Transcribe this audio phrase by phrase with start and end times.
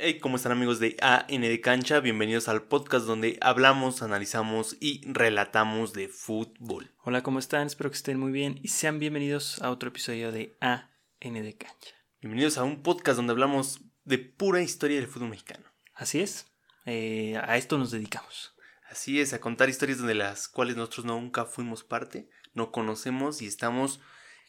[0.00, 1.98] Hey, ¿cómo están amigos de AN de Cancha?
[1.98, 6.94] Bienvenidos al podcast donde hablamos, analizamos y relatamos de fútbol.
[7.02, 7.66] Hola, ¿cómo están?
[7.66, 10.88] Espero que estén muy bien y sean bienvenidos a otro episodio de AN
[11.20, 11.96] de Cancha.
[12.20, 15.66] Bienvenidos a un podcast donde hablamos de pura historia del fútbol mexicano.
[15.94, 16.46] Así es,
[16.86, 18.54] eh, a esto nos dedicamos.
[18.88, 23.48] Así es, a contar historias de las cuales nosotros nunca fuimos parte, no conocemos y
[23.48, 23.98] estamos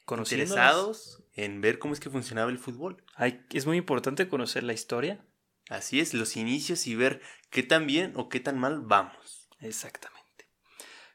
[0.07, 3.03] interesados en ver cómo es que funcionaba el fútbol.
[3.15, 5.25] Hay, es muy importante conocer la historia.
[5.69, 9.47] Así es, los inicios y ver qué tan bien o qué tan mal vamos.
[9.59, 10.49] Exactamente.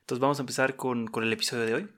[0.01, 1.91] Entonces vamos a empezar con, con el episodio de hoy.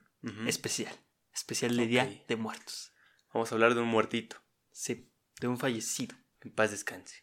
[0.46, 0.92] Especial.
[1.32, 1.86] Especial de.
[1.86, 2.92] Día de Muertos.
[3.32, 4.36] Vamos a hablar de un muertito.
[4.72, 6.16] Sí, de un fallecido.
[6.40, 7.22] En paz descanse.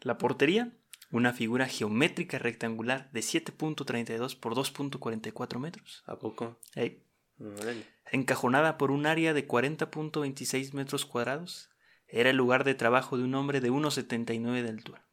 [0.00, 0.72] La portería,
[1.10, 6.02] una figura geométrica rectangular de 7.32 por 2.44 metros.
[6.06, 6.58] ¿A poco?
[6.74, 7.04] Ey,
[7.38, 7.86] Órale.
[8.10, 11.69] encajonada por un área de 40.26 metros cuadrados,
[12.12, 15.06] era el lugar de trabajo de un hombre de 1,79 de altura.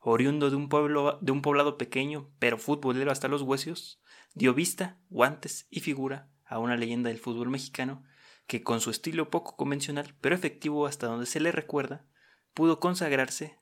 [0.00, 4.00] Oriundo de un, pueblo, de un poblado pequeño, pero futbolero hasta los huesos,
[4.34, 8.02] dio vista, guantes y figura a una leyenda del fútbol mexicano
[8.46, 12.04] que con su estilo poco convencional, pero efectivo hasta donde se le recuerda,
[12.52, 13.58] pudo consagrarse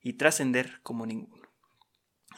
[0.00, 1.48] y trascender como ninguno.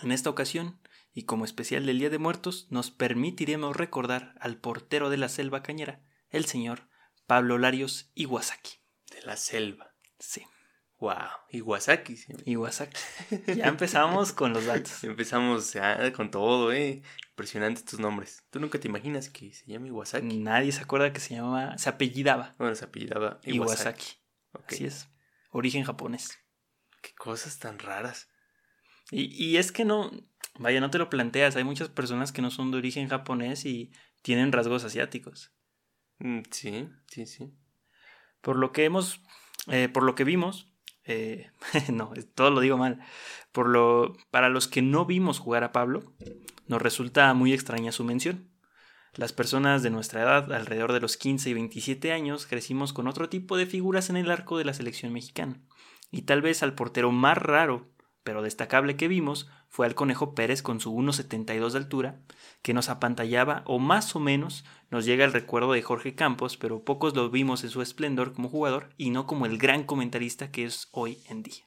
[0.03, 0.79] En esta ocasión,
[1.15, 5.63] y como especial del Día de Muertos, nos permitiremos recordar al portero de la selva
[5.63, 6.89] cañera, el señor
[7.27, 8.84] Pablo Larios Iwasaki.
[9.11, 9.95] De la selva.
[10.19, 10.45] Sí,
[11.05, 11.29] Wow.
[11.51, 12.17] Iwasaki.
[12.17, 12.33] sí.
[12.47, 12.99] Iwasaki.
[13.57, 15.05] Ya empezamos con los datos.
[15.05, 17.03] Empezamos ya con todo, eh.
[17.31, 18.45] Impresionante estos nombres.
[18.51, 20.39] Tú nunca te imaginas que se llama Iwasaki.
[20.39, 23.57] Nadie se acuerda que se llamaba, se apellidaba Bueno, se apellidaba Iwasaki.
[23.57, 24.67] Iwasaki.
[24.67, 25.09] Así es.
[25.51, 26.39] Origen japonés.
[27.03, 28.29] Qué cosas tan raras.
[29.11, 30.11] Y, y es que no,
[30.59, 31.57] vaya, no te lo planteas.
[31.57, 35.53] Hay muchas personas que no son de origen japonés y tienen rasgos asiáticos.
[36.19, 37.53] Mm, sí, sí, sí.
[38.45, 39.23] Por lo que hemos,
[39.69, 40.70] eh, por lo que vimos,
[41.05, 41.50] eh,
[41.92, 43.01] no, todo lo digo mal.
[43.53, 46.12] Por lo, para los que no vimos jugar a Pablo,
[46.67, 48.51] nos resulta muy extraña su mención.
[49.14, 53.30] Las personas de nuestra edad, alrededor de los 15 y 27 años, crecimos con otro
[53.30, 55.63] tipo de figuras en el arco de la selección mexicana.
[56.11, 57.89] Y tal vez al portero más raro,
[58.24, 62.20] pero destacable que vimos, fue al Conejo Pérez con su 1,72 de altura,
[62.62, 66.85] que nos apantallaba o más o menos nos llega el recuerdo de Jorge Campos, pero
[66.85, 70.63] pocos lo vimos en su esplendor como jugador y no como el gran comentarista que
[70.64, 71.64] es hoy en día.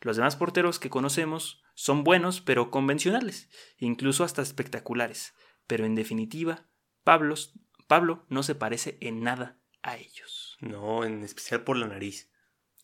[0.00, 3.48] Los demás porteros que conocemos son buenos pero convencionales,
[3.78, 5.32] incluso hasta espectaculares,
[5.68, 6.66] pero en definitiva,
[7.04, 7.52] Pablos-
[7.86, 10.56] Pablo no se parece en nada a ellos.
[10.58, 12.28] No, en especial por la nariz.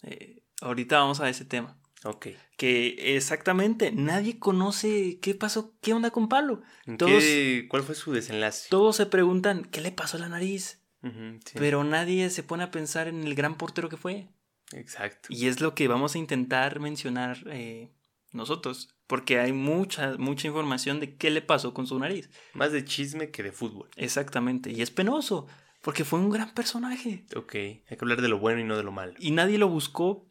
[0.04, 1.80] Eh, ahorita vamos a ese tema.
[2.06, 2.28] Ok.
[2.56, 6.62] Que exactamente nadie conoce qué pasó, qué onda con Pablo.
[6.86, 8.68] ¿En Todos- qué- ¿Cuál fue su desenlace?
[8.70, 11.10] Todos se preguntan qué le pasó a la nariz, sí,
[11.54, 14.28] pero nadie se pone a pensar en el gran portero que fue.
[14.72, 15.28] Exacto.
[15.30, 17.90] Y es lo que vamos a intentar mencionar eh,
[18.32, 22.28] nosotros, porque hay mucha, mucha información de qué le pasó con su nariz.
[22.54, 23.88] Más de chisme que de fútbol.
[23.96, 25.46] Exactamente, y es penoso,
[25.82, 27.24] porque fue un gran personaje.
[27.36, 27.54] Ok.
[27.54, 29.14] Hay que hablar de lo bueno y no de lo malo.
[29.20, 30.26] Y nadie lo buscó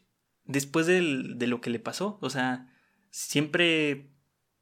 [0.46, 2.18] después del- de lo que le pasó.
[2.20, 2.72] O sea,
[3.10, 4.10] siempre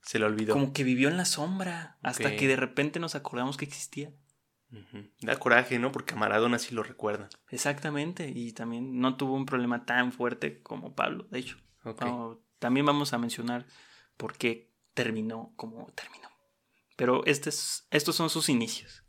[0.02, 0.52] Se lo olvidó.
[0.52, 4.12] como que vivió en la sombra, hasta que de repente nos acordamos que existía.
[5.20, 5.92] Da coraje, ¿no?
[5.92, 7.28] Porque a Maradona sí lo recuerda.
[7.48, 11.58] Exactamente, y también no tuvo un problema tan fuerte como Pablo, de hecho.
[12.06, 13.66] No, también vamos a mencionar
[14.16, 16.28] por qué terminó como terminó.
[16.96, 19.04] Pero este es- estos son sus inicios.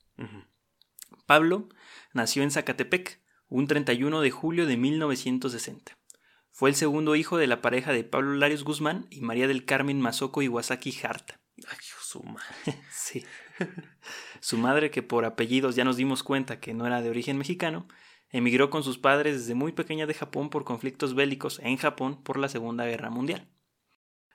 [1.26, 1.70] Pablo
[2.14, 5.98] nació en Zacatepec un 31 de julio de 1960.
[6.56, 10.00] Fue el segundo hijo de la pareja de Pablo Larios Guzmán y María del Carmen
[10.00, 11.42] Mazoco Iwasaki Harta.
[11.68, 12.46] Ay, su madre.
[12.92, 13.26] Sí.
[14.40, 17.90] Su madre, que por apellidos ya nos dimos cuenta que no era de origen mexicano,
[18.30, 22.38] emigró con sus padres desde muy pequeña de Japón por conflictos bélicos en Japón por
[22.38, 23.50] la Segunda Guerra Mundial.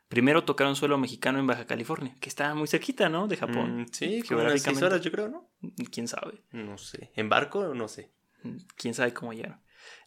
[0.08, 3.28] Primero tocaron suelo mexicano en Baja California, que está muy cerquita, ¿no?
[3.28, 3.82] De Japón.
[3.82, 4.84] Mm, sí, como unas seis geográficamente.
[4.84, 5.50] horas, yo creo, ¿no?
[5.90, 6.42] ¿Quién sabe?
[6.52, 7.12] No sé.
[7.14, 7.74] ¿En barco?
[7.74, 8.12] No sé.
[8.76, 9.60] quién sabe cómo llegaron.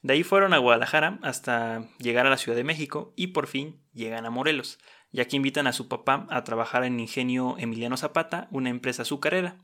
[0.04, 3.82] De ahí fueron a Guadalajara hasta llegar a la Ciudad de México y por fin
[3.94, 4.78] llegan a Morelos,
[5.12, 9.56] ya que invitan a su papá a trabajar en Ingenio Emiliano Zapata, una empresa azucarera.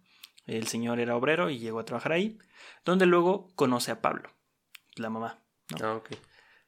[0.48, 2.40] El señor era obrero y llegó a trabajar ahí,
[2.86, 4.32] donde luego conoce a Pablo,
[4.96, 5.44] la mamá.
[5.78, 5.86] ¿no?
[5.86, 6.12] Ah, ok.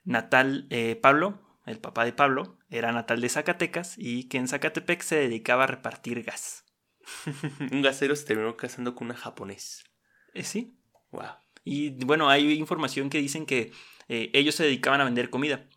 [0.03, 5.01] Natal, eh, Pablo, el papá de Pablo, era natal de Zacatecas y que en Zacatepec
[5.01, 6.65] se dedicaba a repartir gas.
[7.71, 9.85] Un gasero se terminó casando con una japonés.
[10.33, 10.77] Eh, sí.
[11.11, 11.29] Wow.
[11.63, 13.71] Y bueno, hay información que dicen que
[14.07, 15.67] eh, ellos se dedicaban a vender comida.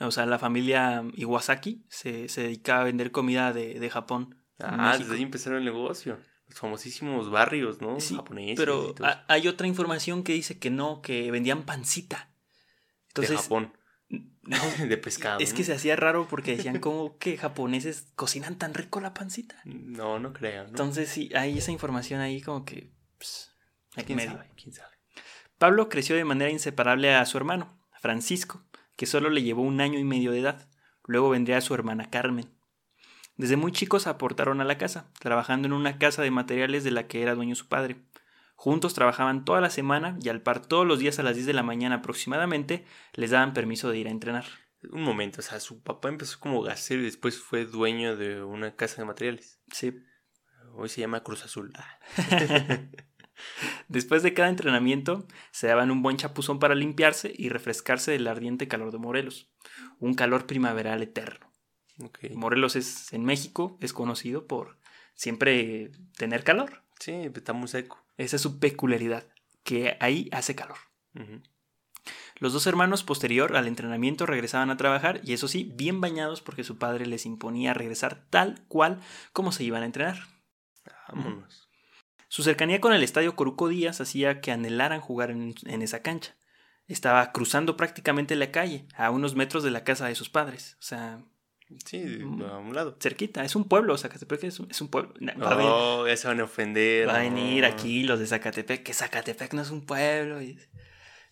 [0.00, 4.42] O sea, la familia Iwasaki se, se dedicaba a vender comida de, de Japón.
[4.58, 6.18] Ah, desde ahí empezaron el negocio.
[6.48, 8.00] Los famosísimos barrios, ¿no?
[8.00, 8.56] Sí, Japoneses.
[8.56, 8.94] Pero
[9.28, 12.30] hay otra información que dice que no, que vendían pancita.
[13.14, 13.72] de Japón.
[14.88, 15.40] de pescado.
[15.40, 19.60] Es que se hacía raro porque decían como que japoneses cocinan tan rico la pancita.
[19.64, 20.64] No, no creo.
[20.64, 22.92] Entonces sí, hay esa información ahí como que...
[23.18, 23.53] Pues,
[24.02, 24.50] ¿Quién sabe?
[24.56, 24.94] ¿Quién sabe?
[25.58, 28.62] Pablo creció de manera inseparable a su hermano, Francisco,
[28.96, 30.68] que solo le llevó un año y medio de edad.
[31.06, 32.50] Luego vendría su hermana Carmen.
[33.36, 37.06] Desde muy chicos aportaron a la casa, trabajando en una casa de materiales de la
[37.06, 37.96] que era dueño su padre.
[38.54, 41.52] Juntos trabajaban toda la semana y al par todos los días a las 10 de
[41.52, 44.44] la mañana aproximadamente les daban permiso de ir a entrenar.
[44.90, 48.76] Un momento, o sea, su papá empezó como gasero y después fue dueño de una
[48.76, 49.60] casa de materiales.
[49.72, 49.98] Sí.
[50.74, 51.72] Hoy se llama Cruz Azul.
[53.88, 58.68] Después de cada entrenamiento, se daban un buen chapuzón para limpiarse y refrescarse del ardiente
[58.68, 59.50] calor de Morelos.
[59.98, 61.50] Un calor primaveral eterno.
[62.34, 64.78] Morelos es en México, es conocido por
[65.14, 66.82] siempre tener calor.
[66.98, 68.04] Sí, está muy seco.
[68.16, 69.26] Esa es su peculiaridad,
[69.62, 70.78] que ahí hace calor.
[72.36, 76.64] Los dos hermanos posterior al entrenamiento regresaban a trabajar y eso sí, bien bañados porque
[76.64, 79.00] su padre les imponía regresar tal cual
[79.32, 80.26] como se iban a entrenar.
[81.08, 81.63] Vámonos.
[82.34, 86.34] Su cercanía con el estadio Coruco Díaz hacía que anhelaran jugar en, esa cancha.
[86.88, 90.76] Estaba cruzando prácticamente la calle, a unos metros de la casa de sus padres.
[90.80, 91.22] O sea,
[91.84, 92.96] Sí, mm, a un lado.
[93.00, 95.14] Cerquita, es un pueblo, Zacatepec es un, es un pueblo.
[95.20, 97.06] No, ya se van a ofender.
[97.06, 100.42] Va a venir aquí los de Zacatepec, que Zacatepec no es un pueblo.
[100.42, 100.58] Y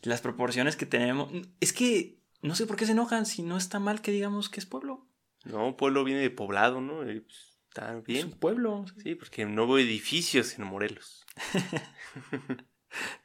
[0.03, 1.33] las proporciones que tenemos.
[1.59, 4.61] Es que no sé por qué se enojan si no está mal que digamos que
[4.61, 5.05] es pueblo.
[5.45, 6.99] No, pueblo viene de poblado, ¿no?
[6.99, 8.19] Pues, Está bien.
[8.19, 8.85] Es un pueblo.
[9.03, 11.25] Sí, porque no hubo edificios en Morelos.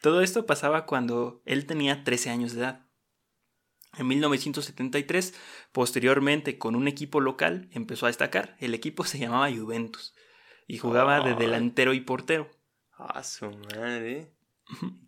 [0.01, 2.87] Todo esto pasaba cuando él tenía 13 años de edad.
[3.97, 5.33] En 1973,
[5.73, 8.55] posteriormente, con un equipo local, empezó a destacar.
[8.61, 10.15] El equipo se llamaba Juventus
[10.65, 12.49] y jugaba de delantero y portero.
[12.97, 14.31] Ah, su madre.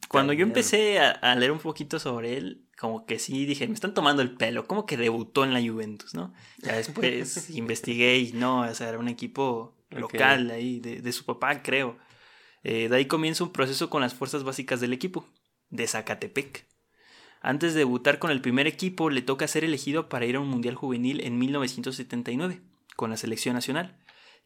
[0.10, 3.94] Cuando yo empecé a, leer un poquito sobre él, como que sí dije, me están
[3.94, 6.34] tomando el pelo, como que debutó en la Juventus, ¿no?
[6.60, 11.62] Ya después investigué y no, o sea, era un equipo local ahí, de, su papá,
[11.62, 11.98] creo.
[12.64, 15.26] Eh, de ahí comienza un proceso con las fuerzas básicas del equipo,
[15.70, 16.66] de Zacatepec.
[17.42, 20.48] Antes de debutar con el primer equipo, le toca ser elegido para ir a un
[20.48, 22.62] Mundial Juvenil en 1979,
[22.96, 23.98] con la selección nacional,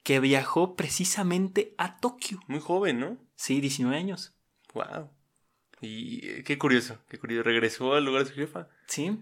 [0.02, 2.40] que viajó precisamente a Tokio.
[2.48, 3.18] Muy joven, ¿no?
[3.36, 4.34] Sí, 19 años.
[4.74, 5.12] Wow.
[5.84, 7.44] Y eh, qué curioso, qué curioso.
[7.44, 8.70] Regresó al lugar de su jefa.
[8.88, 9.20] Sí.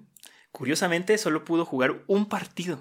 [0.51, 2.79] Curiosamente, solo pudo jugar un partido.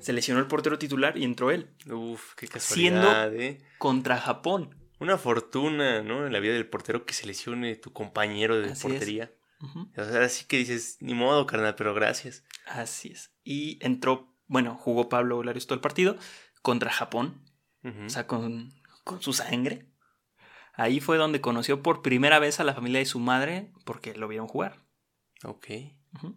[0.00, 1.70] Se lesionó el portero titular y entró él.
[1.90, 3.30] Uf, qué casualidad.
[3.30, 3.58] Siendo ¿eh?
[3.78, 4.76] contra Japón.
[4.98, 6.26] Una fortuna, ¿no?
[6.26, 9.32] En la vida del portero que se lesione tu compañero de portería.
[9.96, 12.44] O sea, así que dices, ni modo, carnal, pero gracias.
[12.66, 13.32] Así es.
[13.44, 16.16] Y entró, bueno, jugó Pablo Larios todo el partido
[16.62, 17.42] contra Japón.
[17.84, 18.72] O sea, con,
[19.04, 19.86] con su sangre.
[20.74, 24.28] Ahí fue donde conoció por primera vez a la familia de su madre porque lo
[24.28, 24.82] vieron jugar.
[25.44, 25.66] Ok.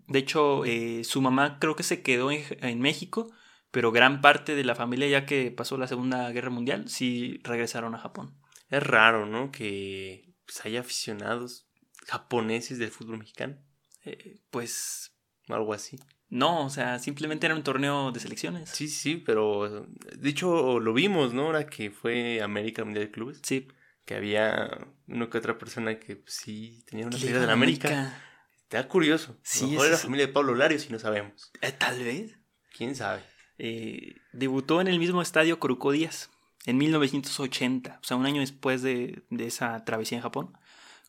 [0.07, 3.31] De hecho, eh, su mamá creo que se quedó en, México,
[3.71, 7.93] pero gran parte de la familia, ya que pasó la Segunda Guerra Mundial, sí regresaron
[7.93, 8.37] a Japón.
[8.69, 9.51] Es raro, ¿no?
[9.51, 11.67] Que pues, haya aficionados
[12.07, 13.57] japoneses del fútbol mexicano.
[14.03, 15.11] Eh, pues...
[15.47, 15.99] Algo así.
[16.27, 18.71] No, o sea, simplemente era un torneo de selecciones.
[18.71, 19.85] Sí, sí, pero
[20.17, 21.43] de hecho lo vimos, ¿no?
[21.43, 23.41] Ahora que fue América Mundial de Clubes.
[23.43, 23.67] Sí
[24.05, 28.21] que había una que otra persona que pues, sí tenía una playera de la América.
[28.67, 29.37] Te da curioso.
[29.43, 31.51] Sí, mejor la familia de Pablo Larios si no sabemos.
[31.61, 32.37] Eh, tal vez.
[32.75, 33.21] ¿Quién sabe?
[33.57, 36.29] Eh, debutó en el mismo estadio Coruco Díaz
[36.65, 40.57] en 1980, o sea, un año después de, de esa travesía en Japón,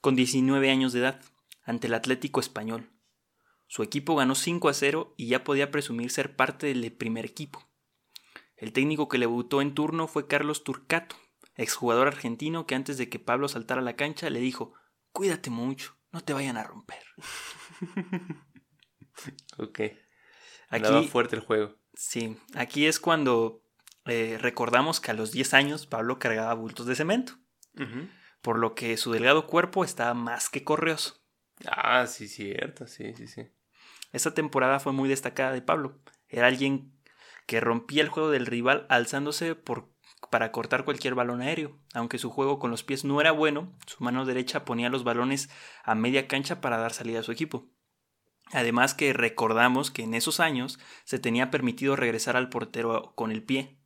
[0.00, 1.20] con 19 años de edad,
[1.64, 2.90] ante el Atlético Español.
[3.66, 7.66] Su equipo ganó 5 a 0 y ya podía presumir ser parte del primer equipo.
[8.56, 11.16] El técnico que le debutó en turno fue Carlos Turcato,
[11.56, 14.74] exjugador argentino que antes de que Pablo saltara a la cancha le dijo,
[15.12, 17.02] cuídate mucho, no te vayan a romper.
[19.58, 19.80] ok.
[20.68, 21.76] Aquí, fuerte el juego.
[21.94, 23.62] Sí, aquí es cuando
[24.04, 27.38] eh, recordamos que a los 10 años Pablo cargaba bultos de cemento,
[28.42, 31.22] por lo que su delgado cuerpo estaba más que correoso.
[31.66, 33.50] Ah, sí, cierto, sí, sí, sí.
[34.12, 36.00] Esa temporada fue muy destacada de Pablo.
[36.28, 36.92] Era alguien
[37.46, 39.95] que rompía el juego del rival alzándose por
[40.30, 41.78] para cortar cualquier balón aéreo.
[41.94, 45.48] Aunque su juego con los pies no era bueno, su mano derecha ponía los balones
[45.84, 47.66] a media cancha para dar salida a su equipo.
[48.52, 53.42] Además que recordamos que en esos años se tenía permitido regresar al portero con el
[53.42, 53.78] pie,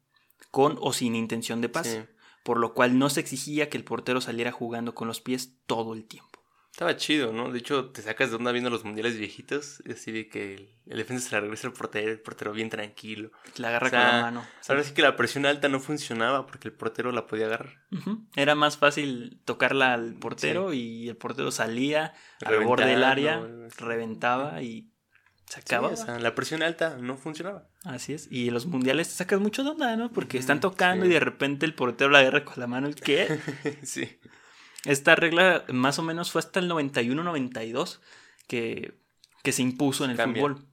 [0.50, 2.08] con o sin intención de pase,
[2.44, 5.94] por lo cual no se exigía que el portero saliera jugando con los pies todo
[5.94, 6.29] el tiempo.
[6.70, 7.50] Estaba chido, ¿no?
[7.50, 10.54] De hecho, te sacas de onda viendo los mundiales viejitos, así de que
[10.86, 13.32] el, defensa se la regresa al portero, el portero bien tranquilo.
[13.56, 14.46] La agarra con la mano.
[14.68, 17.82] Ahora sí que la presión alta no funcionaba porque el portero la podía agarrar.
[18.36, 23.42] Era más fácil tocarla al portero y el portero salía al borde del área,
[23.76, 24.92] reventaba y
[25.46, 25.92] Se acababa.
[25.92, 27.68] o sea, la presión alta no funcionaba.
[27.84, 28.28] Así es.
[28.30, 30.12] Y en los mundiales te sacas mucho de onda, ¿no?
[30.12, 32.88] Porque están tocando y de repente el portero la agarra con la mano.
[33.02, 33.40] ¿Qué?
[33.82, 34.18] sí.
[34.84, 38.00] Esta regla más o menos fue hasta el 91-92
[38.46, 38.94] que,
[39.42, 40.64] que se impuso en el fútbol.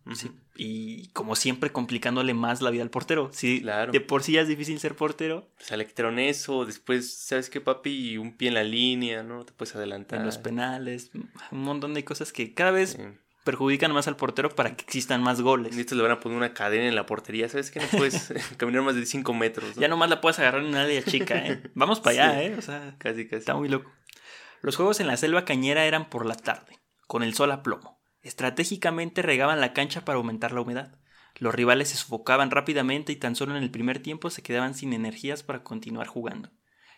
[0.55, 3.29] Y como siempre complicándole más la vida al portero.
[3.31, 3.91] Sí, claro.
[3.91, 5.47] De por sí ya es difícil ser portero.
[5.57, 5.71] Pues
[6.17, 8.17] eso, después, ¿sabes qué, papi?
[8.17, 9.45] Un pie en la línea, ¿no?
[9.45, 10.19] Te puedes adelantar.
[10.19, 11.11] En los penales,
[11.51, 12.97] un montón de cosas que cada vez
[13.47, 15.77] perjudican más al portero para que existan más goles.
[15.77, 17.79] Y esto le van a poner una cadena en la portería, ¿sabes qué?
[17.79, 19.75] No puedes caminar más de 5 metros.
[19.75, 21.63] Ya nomás la puedes agarrar en una área chica, ¿eh?
[21.73, 22.55] Vamos para allá, ¿eh?
[22.57, 23.37] O sea, casi, casi.
[23.37, 23.89] Está muy loco.
[24.61, 26.77] Los juegos en la selva cañera eran por la tarde,
[27.07, 28.01] con el sol a plomo.
[28.21, 30.99] Estratégicamente regaban la cancha para aumentar la humedad.
[31.37, 34.91] Los rivales se sofocaban rápidamente y tan solo en el primer tiempo se quedaban sin
[34.91, 36.49] energías para continuar jugando.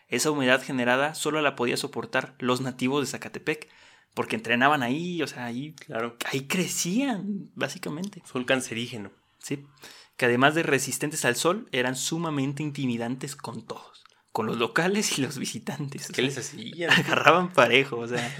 [0.08, 3.68] Esa humedad generada solo la podía soportar los nativos de Zacatepec,
[4.14, 6.16] porque entrenaban ahí, o sea, ahí, claro.
[6.24, 8.22] ahí crecían, básicamente.
[8.24, 9.10] Sol cancerígeno.
[9.38, 9.64] Sí,
[10.16, 14.00] que además de resistentes al sol, eran sumamente intimidantes con todos
[14.32, 16.08] con los locales y los visitantes.
[16.08, 16.90] ¿Qué les hacían?
[16.98, 18.32] Agarraban parejo, o sea,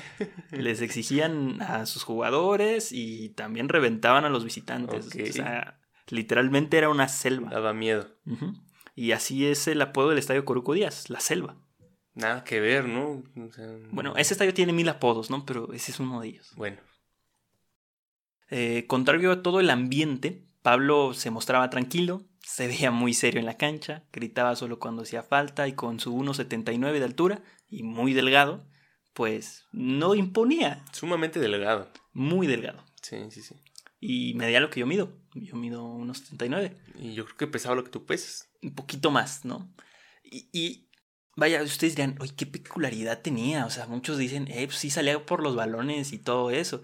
[0.50, 5.06] les exigían a sus jugadores y también reventaban a los visitantes.
[5.06, 7.50] O sea, literalmente era una selva.
[7.50, 8.16] Daba miedo.
[8.94, 11.56] Y así es el apodo del estadio Coruco Díaz, la selva.
[12.14, 13.22] Nada que ver, ¿no?
[13.92, 15.46] bueno, ese estadio tiene mil apodos, ¿no?
[15.46, 16.52] Pero ese es uno de ellos.
[16.56, 16.78] Bueno.
[18.48, 23.46] Eh, contrario a todo el ambiente, Pablo se mostraba tranquilo, se veía muy serio en
[23.46, 28.12] la cancha, gritaba solo cuando hacía falta y con su 1,79 de altura y muy
[28.12, 28.66] delgado,
[29.14, 30.84] pues no imponía.
[30.92, 31.90] Sumamente delgado.
[32.12, 32.84] Muy delgado.
[33.02, 33.54] Sí, sí, sí.
[34.00, 35.12] Y medía lo que yo mido.
[35.34, 36.74] Yo mido 1,79.
[36.96, 38.50] Y yo creo que pesaba lo que tú pesas.
[38.62, 39.72] Un poquito más, ¿no?
[40.22, 40.88] Y,
[41.40, 43.64] vaya, ustedes dirán, oye, qué peculiaridad tenía.
[43.64, 46.82] O sea, muchos dicen, eh, pues sí salía por los balones y todo eso.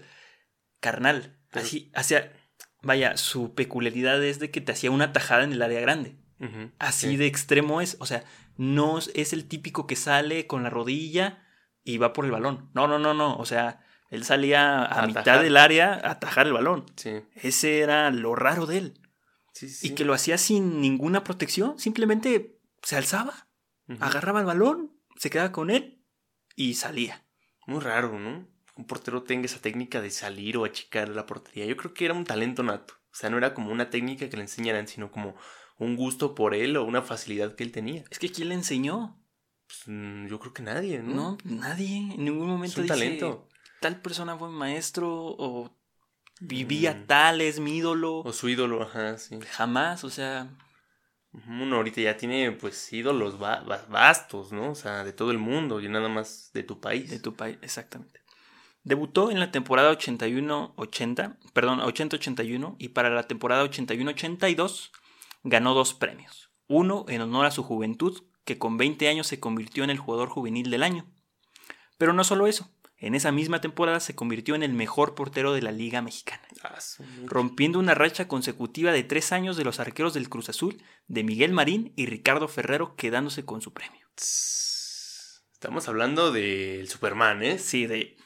[0.81, 2.33] Carnal, así, hacia
[2.81, 6.17] vaya, su peculiaridad es de que te hacía una tajada en el área grande.
[6.79, 7.97] Así de extremo es.
[7.99, 8.23] O sea,
[8.57, 11.43] no es el típico que sale con la rodilla
[11.83, 12.69] y va por el balón.
[12.73, 13.37] No, no, no, no.
[13.37, 16.85] O sea, él salía a, mitad del área a atajar el balón.
[17.35, 19.01] Ese era lo raro de él.
[19.81, 21.79] Y que lo hacía sin ninguna protección.
[21.79, 23.46] Simplemente se alzaba,
[23.99, 26.03] agarraba el balón, se quedaba con él
[26.55, 27.25] y salía.
[27.65, 28.47] Muy raro, ¿no?
[28.77, 31.65] un portero tenga esa técnica de salir o achicar la portería.
[31.65, 32.93] Yo creo que era un talento nato.
[33.11, 35.35] O sea, no era como una técnica que le enseñaran, sino como
[35.79, 38.03] un gusto por él o una facilidad que él tenía.
[38.09, 39.19] Es que ¿quién le enseñó?
[39.65, 41.13] Pues, mm, yo creo que nadie, ¿no?
[41.13, 41.97] No, nadie.
[41.97, 43.49] En ningún momento es un talento.
[43.81, 45.75] Tal persona fue maestro o
[46.39, 47.07] vivía mm.
[47.07, 48.19] tal, es mi ídolo.
[48.19, 49.39] O su ídolo, ajá, sí.
[49.51, 50.55] Jamás, o sea.
[51.47, 54.71] Uno ahorita ya tiene pues ídolos vastos, ¿no?
[54.71, 57.09] O sea, de todo el mundo y nada más de tu país.
[57.09, 58.21] De tu país, exactamente.
[58.83, 64.91] Debutó en la temporada 81-80, perdón, 80-81 y para la temporada 81-82
[65.43, 66.49] ganó dos premios.
[66.67, 70.29] Uno en honor a su juventud, que con 20 años se convirtió en el jugador
[70.29, 71.05] juvenil del año.
[71.97, 75.61] Pero no solo eso, en esa misma temporada se convirtió en el mejor portero de
[75.61, 76.79] la Liga Mexicana, ah,
[77.25, 81.53] rompiendo una racha consecutiva de tres años de los arqueros del Cruz Azul, de Miguel
[81.53, 84.07] Marín y Ricardo Ferrero, quedándose con su premio.
[84.15, 87.59] Estamos hablando del Superman, ¿eh?
[87.59, 88.17] Sí, de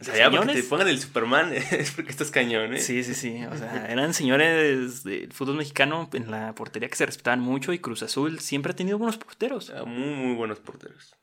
[0.00, 2.78] o sea, ya porque te pongan el Superman es porque estás cañón, ¿eh?
[2.78, 3.44] Sí, sí, sí.
[3.44, 7.80] O sea, eran señores del fútbol mexicano en la portería que se respetaban mucho y
[7.80, 9.70] Cruz Azul siempre ha tenido buenos porteros.
[9.70, 11.14] Ah, muy, muy buenos porteros.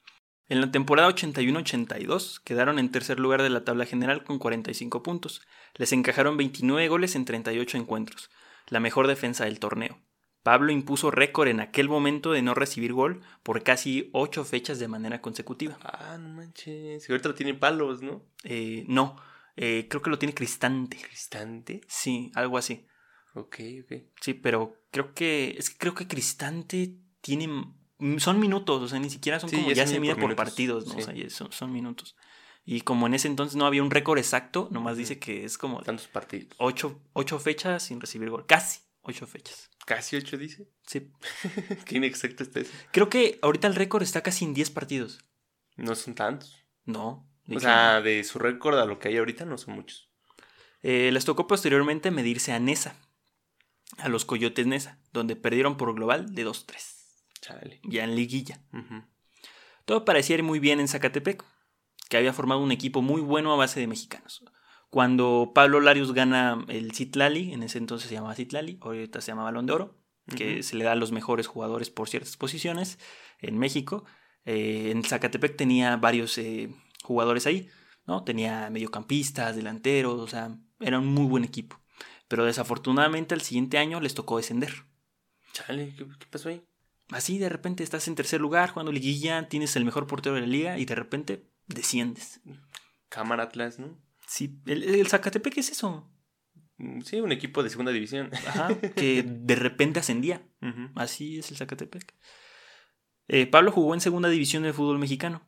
[0.49, 5.41] En la temporada 81-82 quedaron en tercer lugar de la tabla general con 45 puntos.
[5.75, 8.29] Les encajaron 29 goles en 38 encuentros,
[8.67, 9.99] la mejor defensa del torneo.
[10.43, 14.87] Pablo impuso récord en aquel momento de no recibir gol por casi ocho fechas de
[14.87, 15.77] manera consecutiva.
[15.83, 17.09] Ah, no manches.
[17.09, 18.23] Y ahorita lo tiene palos, ¿no?
[18.45, 19.17] Eh, no,
[19.57, 20.95] eh, creo que lo tiene Cristante.
[21.01, 21.81] ¿Cristante?
[21.87, 22.87] Sí, algo así.
[23.33, 24.03] Ok, ok.
[24.21, 25.55] Sí, pero creo que.
[25.57, 27.49] Es que creo que Cristante tiene.
[28.19, 29.71] Son minutos, o sea, ni siquiera son como.
[29.71, 30.95] Ya, se mide por, partidos, ¿no?
[30.97, 32.15] O sea, son, son, minutos.
[32.63, 35.81] Y como en ese entonces no había un récord exacto, nomás dice que es como.
[35.81, 36.53] Tantos partidos.
[36.57, 38.45] Ocho, ocho fechas sin recibir gol.
[38.45, 39.69] Casi ocho fechas.
[39.85, 40.67] ¿Casi ocho dice?
[40.85, 41.11] Sí.
[41.85, 42.73] ¿Qué inexacto está eso?
[42.91, 45.23] Creo que ahorita el récord está casi en 10 partidos.
[45.77, 46.57] No son tantos.
[46.83, 47.25] No.
[47.49, 50.09] O sea, de su récord a lo que hay ahorita no son muchos.
[50.83, 52.95] Eh, les tocó posteriormente medirse a Nesa,
[53.97, 56.96] a los Coyotes Nesa, donde perdieron por global de 2-3.
[57.47, 57.79] Chale.
[57.83, 58.59] Ya en liguilla.
[59.85, 61.43] Todo parecía ir muy bien en Zacatepec,
[62.09, 64.43] que había formado un equipo muy bueno a base de mexicanos.
[64.89, 69.43] Cuando Pablo Larios gana el Citlali, en ese entonces se llamaba Citlali, ahorita se llama
[69.43, 69.97] Balón de Oro,
[70.35, 72.99] que se le da a los mejores jugadores por ciertas posiciones
[73.39, 74.03] en México.
[74.45, 76.69] Eh, en Zacatepec tenía varios eh,
[77.03, 77.69] jugadores ahí,
[78.05, 78.23] ¿no?
[78.23, 81.79] Tenía mediocampistas, delanteros, o sea, era un muy buen equipo.
[82.27, 84.73] Pero desafortunadamente al siguiente año les tocó descender.
[85.53, 86.61] Chale, ¿qué, qué pasó ahí?
[87.09, 90.47] Así de repente estás en tercer lugar jugando liguilla, tienes el mejor portero de la
[90.47, 92.41] liga y de repente desciendes.
[93.09, 93.97] Cámara Atlas, ¿no?
[94.27, 96.09] Sí, el, el Zacatepec es eso.
[96.77, 98.29] Mm, Sí, un equipo de segunda división.
[98.47, 100.41] Ajá, que de repente ascendía.
[100.95, 102.13] Así es el Zacatepec.
[103.29, 105.41] Eh, Pablo jugó en segunda división del fútbol mexicano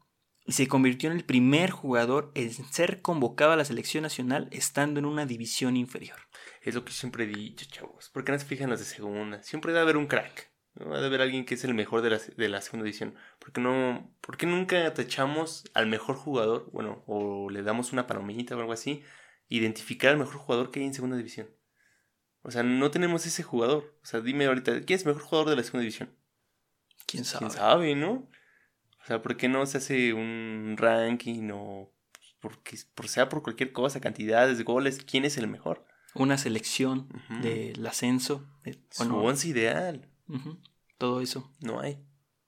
[0.45, 4.99] y se convirtió en el primer jugador en ser convocado a la selección nacional estando
[4.99, 6.17] en una división inferior.
[6.61, 8.09] Es lo que siempre he dicho, chavos.
[8.09, 9.43] ¿Por qué no se fijan los de segunda?
[9.43, 10.51] Siempre debe haber un crack.
[10.75, 10.93] ¿No?
[10.95, 13.15] Debe haber alguien que es el mejor de la, de la segunda división.
[13.39, 16.69] ¿Por qué, no, ¿Por qué nunca tachamos al mejor jugador?
[16.71, 19.03] Bueno, o le damos una palomita o algo así.
[19.47, 21.49] Identificar al mejor jugador que hay en segunda división.
[22.41, 23.97] O sea, no tenemos ese jugador.
[24.01, 26.15] O sea, dime ahorita, ¿quién es el mejor jugador de la segunda división?
[27.05, 27.39] ¿Quién sabe?
[27.47, 28.29] ¿Quién sabe, no?
[29.01, 31.91] O sea, ¿por qué no se hace un ranking o
[32.39, 35.85] porque, por sea por cualquier cosa, cantidades, goles, quién es el mejor?
[36.15, 37.09] Una selección
[37.41, 38.47] del ascenso.
[38.63, 40.09] de- Su bueno, once ideal.
[40.98, 41.51] Todo eso.
[41.59, 42.00] No hay.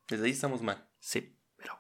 [0.10, 0.88] Desde ahí estamos mal.
[1.00, 1.74] Sí, pero...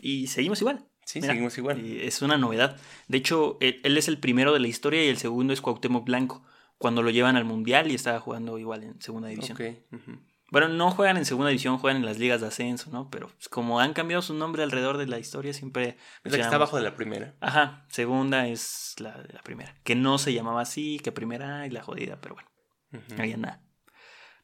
[0.00, 0.86] Y seguimos igual.
[1.04, 1.84] Sí, Mira, seguimos igual.
[1.84, 2.78] Y es una novedad.
[3.08, 6.04] De hecho, él, él es el primero de la historia y el segundo es Cuauhtémoc
[6.04, 6.42] Blanco.
[6.78, 9.56] Cuando lo llevan al Mundial y estaba jugando igual en segunda división.
[9.56, 9.76] Ok.
[9.92, 10.18] ujú.
[10.50, 13.10] Bueno, no juegan en segunda división, juegan en las ligas de ascenso, ¿no?
[13.10, 15.96] Pero pues, como han cambiado su nombre alrededor de la historia, siempre...
[16.22, 17.34] Es la que está abajo de la primera.
[17.40, 19.74] Ajá, segunda es la de la primera.
[19.82, 22.48] Que no se llamaba así, que primera y la jodida, pero bueno,
[22.92, 23.20] Ujú.
[23.20, 23.62] ahí anda.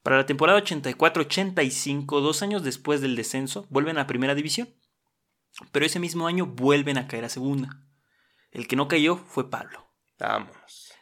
[0.03, 4.75] Para la temporada 84-85, dos años después del descenso, vuelven a primera división.
[5.73, 7.85] Pero ese mismo año vuelven a caer a segunda.
[8.51, 9.87] El que no cayó fue Pablo.
[10.19, 10.47] Él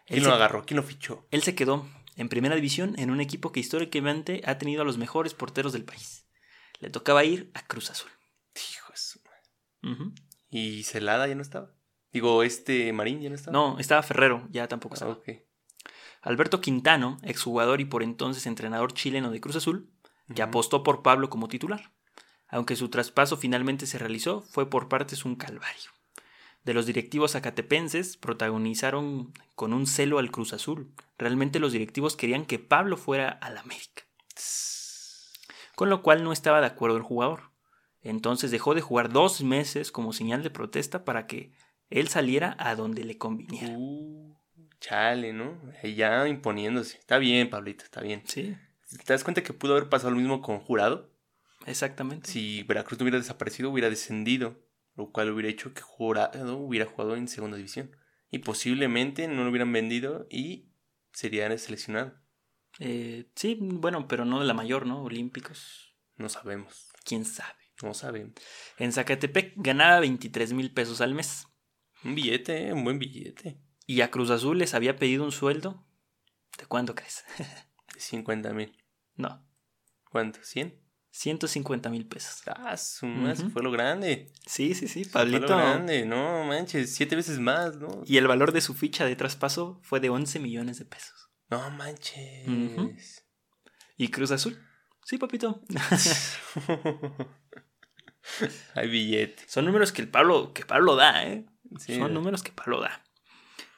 [0.07, 0.64] ¿Quién se- lo agarró?
[0.64, 1.26] ¿Quién lo fichó?
[1.31, 1.87] Él se quedó
[2.17, 5.85] en primera división en un equipo que históricamente ha tenido a los mejores porteros del
[5.85, 6.26] país.
[6.81, 8.11] Le tocaba ir a Cruz Azul.
[8.55, 10.12] Hijo de su madre.
[10.50, 11.73] ¿Y Celada ya no estaba?
[12.12, 13.52] Digo, este Marín ya no estaba.
[13.52, 15.19] No, estaba Ferrero, ya tampoco Ah, estaba.
[16.22, 19.90] Alberto Quintano, exjugador y por entonces entrenador chileno de Cruz Azul,
[20.34, 21.92] que apostó por Pablo como titular.
[22.48, 25.90] Aunque su traspaso finalmente se realizó, fue por partes un calvario.
[26.64, 30.92] De los directivos acatepenses protagonizaron con un celo al Cruz Azul.
[31.16, 34.02] Realmente los directivos querían que Pablo fuera al América.
[35.74, 37.52] Con lo cual no estaba de acuerdo el jugador.
[38.02, 41.52] Entonces dejó de jugar dos meses como señal de protesta para que
[41.90, 43.74] él saliera a donde le conviniera.
[43.76, 44.38] Uh,
[44.81, 45.61] chale, ¿no?
[45.83, 46.99] Ya imponiéndose.
[46.99, 48.23] Está bien, Pablito, está bien.
[48.27, 48.57] Sí,
[49.05, 51.12] ¿Te das cuenta que pudo haber pasado lo mismo con Jurado?
[51.67, 52.31] exactamente.
[52.31, 54.67] Si Veracruz no hubiera desaparecido, hubiera descendido.
[54.97, 57.95] Lo cual hubiera hecho que Jurado hubiera jugado en segunda división.
[58.31, 60.73] Y posiblemente no lo hubieran vendido y
[61.12, 62.14] sería seleccionado.
[62.81, 65.03] Eh, sí, bueno, pero no de la mayor, ¿no?
[65.03, 65.95] Olímpicos.
[66.17, 66.88] No sabemos.
[67.05, 67.55] ¿Quién sabe?
[67.83, 68.35] No sabemos.
[68.79, 71.47] En Zacatepec ganaba 23 mil pesos al mes.
[72.05, 72.73] Un billete, ¿eh?
[72.73, 73.61] un buen billete.
[73.90, 75.83] Y a Cruz Azul les había pedido un sueldo.
[76.59, 77.24] ¿De cuánto crees?
[77.94, 78.77] De 50 mil.
[79.16, 79.42] no,
[80.11, 80.40] ¿Cuánto?
[80.40, 80.74] ¿100?
[81.11, 82.42] 150 mil pesos.
[82.46, 83.48] Ah, su Ujú.
[83.51, 84.31] fue lo grande.
[84.46, 85.57] Sí, sí, sí, Fue lo Pablito.
[85.57, 88.03] grande, no manches, siete veces más, ¿no?
[88.05, 91.31] Y el valor de su ficha de traspaso fue de 11 millones de pesos.
[91.48, 93.24] No manches.
[93.96, 94.62] ¿Y Cruz Azul?
[95.05, 95.62] Sí, papito.
[98.74, 99.42] Hay billete.
[99.48, 101.46] Son números que el Pablo, que Pablo da, ¿eh?
[101.79, 101.98] Sí.
[101.98, 103.03] Son números que Pablo da.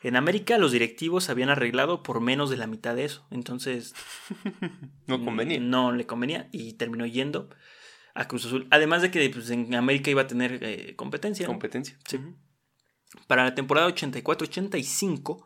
[0.03, 3.27] En América los directivos habían arreglado por menos de la mitad de eso.
[3.31, 3.95] Entonces
[5.07, 5.61] No convenía.
[5.61, 7.51] No le convenía y terminó yendo
[8.15, 8.67] a Cruz Azul.
[8.71, 11.47] Además de que pues, en América iba a tener eh, competencia.
[11.47, 11.53] ¿no?
[11.53, 11.99] Competencia.
[12.09, 12.19] Sí.
[13.27, 15.45] Para la temporada 84-85,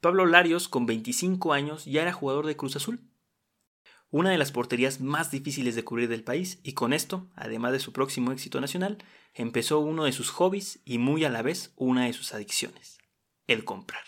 [0.00, 3.00] Pablo Larios, con 25 años, ya era jugador de Cruz Azul.
[4.10, 7.80] Una de las porterías más difíciles de cubrir del país, y con esto, además de
[7.80, 8.98] su próximo éxito nacional,
[9.32, 12.98] empezó uno de sus hobbies y muy a la vez una de sus adicciones:
[13.46, 14.04] el comprar.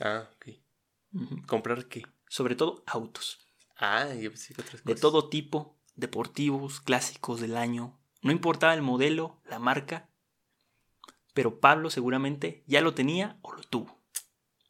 [0.00, 1.46] Ah, ok.
[1.46, 2.02] ¿Comprar qué?
[2.28, 3.38] Sobre todo autos.
[3.76, 5.00] Ah, yo pensé que otras de cosas.
[5.00, 7.98] todo tipo, deportivos, clásicos del año.
[8.22, 10.08] No importaba el modelo, la marca,
[11.34, 14.00] pero Pablo seguramente ya lo tenía o lo tuvo.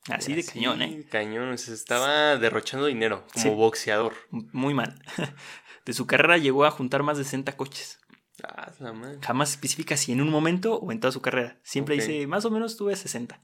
[0.08, 1.06] Así de cañón, ¿eh?
[1.10, 3.48] Cañón, se estaba derrochando dinero como Sí.
[3.50, 4.14] boxeador.
[4.30, 5.00] Muy mal.
[5.84, 7.98] De su carrera llegó a juntar más de 60 coches.
[8.44, 9.18] Ah, la madre.
[9.22, 11.60] Jamás especifica si en un momento o en toda su carrera.
[11.64, 13.40] Siempre dice, más o menos tuve 60.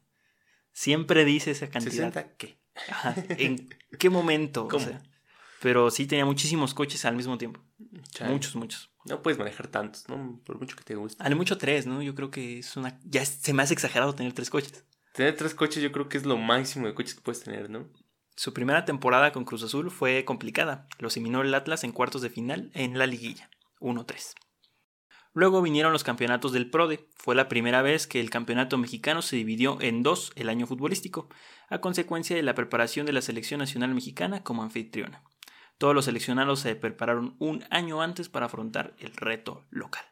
[0.79, 2.15] Siempre dice esa cantidad.
[2.15, 2.61] ¿60 qué?
[2.89, 3.13] Ajá.
[3.31, 4.69] ¿En qué momento?
[4.73, 5.03] O sea,
[5.61, 7.61] pero sí tenía muchísimos coches al mismo tiempo.
[8.11, 8.33] Chale.
[8.33, 8.89] Muchos, muchos.
[9.05, 10.41] No puedes manejar tantos, ¿no?
[10.45, 11.21] Por mucho que te guste.
[11.21, 12.01] Al mucho tres, ¿no?
[12.01, 13.01] Yo creo que es una...
[13.03, 14.85] Ya se me hace exagerado tener tres coches.
[15.15, 17.89] Tener tres coches yo creo que es lo máximo de coches que puedes tener, ¿no?
[18.37, 20.87] Su primera temporada con Cruz Azul fue complicada.
[21.01, 23.51] Lo eliminó el Atlas en cuartos de final en la liguilla.
[23.81, 24.35] 1-3.
[25.35, 27.09] Luego vinieron los campeonatos del PRODE.
[27.17, 31.29] Fue la primera vez que el campeonato mexicano se dividió en dos el año futbolístico,
[31.69, 35.23] a consecuencia de la preparación de la selección nacional mexicana como anfitriona.
[35.79, 40.05] Todos los seleccionados se prepararon un año antes para afrontar el reto local.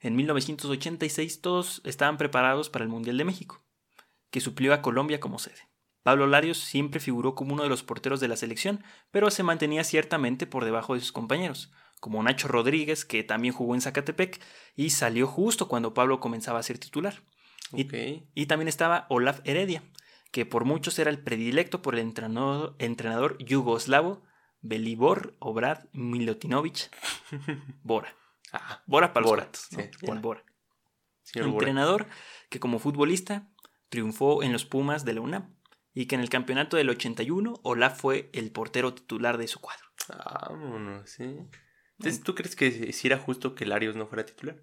[0.00, 3.62] En 1986 todos estaban preparados para el Mundial de México,
[4.30, 5.68] que suplió a Colombia como sede.
[6.02, 9.84] Pablo Larios siempre figuró como uno de los porteros de la selección, pero se mantenía
[9.84, 14.40] ciertamente por debajo de sus compañeros, como Nacho Rodríguez, que también jugó en Zacatepec
[14.76, 17.22] y salió justo cuando Pablo comenzaba a ser titular.
[17.72, 19.82] Y, también estaba Olaf Heredia,
[20.30, 24.22] que por muchos era el predilecto por el entrenador, entrenador yugoslavo
[24.60, 26.90] Belibor Obrad Milotinovic
[27.82, 28.14] Bora.
[28.52, 29.50] Ah, Bora para Bora,
[30.20, 30.44] Bora.
[31.34, 32.06] Entrenador
[32.48, 33.50] que como futbolista
[33.90, 35.54] triunfó en los Pumas de la UNAM
[35.92, 39.84] y que en el campeonato del 81 Olaf fue el portero titular de su cuadro.
[40.08, 41.36] Vámonos, sí.
[41.98, 44.62] Entonces, ¿tú crees que si era justo que Larios no fuera titular?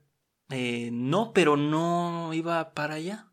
[0.49, 3.31] Eh, no, pero no iba para allá.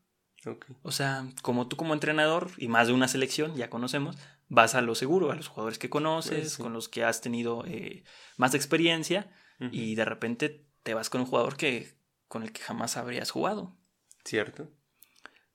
[0.83, 4.83] O sea, como tú como entrenador y más de una selección, ya conocemos, vas a
[4.83, 8.03] lo seguro, a los jugadores que conoces, con los que has tenido eh,
[8.37, 9.31] más experiencia
[9.71, 11.95] y de repente te vas con un jugador que
[12.27, 13.77] con el que jamás habrías jugado.
[14.25, 14.69] Cierto.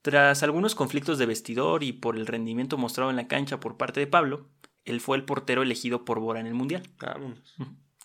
[0.02, 4.00] Tras algunos conflictos de vestidor y por el rendimiento mostrado en la cancha por parte
[4.00, 4.50] de Pablo,
[4.86, 6.84] él fue el portero elegido por Bora en el Mundial.
[6.98, 7.58] Vámonos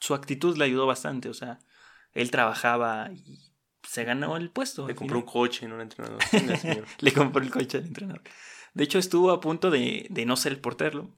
[0.02, 1.60] su actitud le ayudó bastante, o sea,
[2.12, 3.38] él trabajaba y
[3.88, 4.88] se ganó el puesto.
[4.88, 6.18] Le compró un coche, no un entrenador.
[6.98, 8.22] le compró el coche al entrenador.
[8.74, 11.08] De hecho, estuvo a punto de, no ser el portero.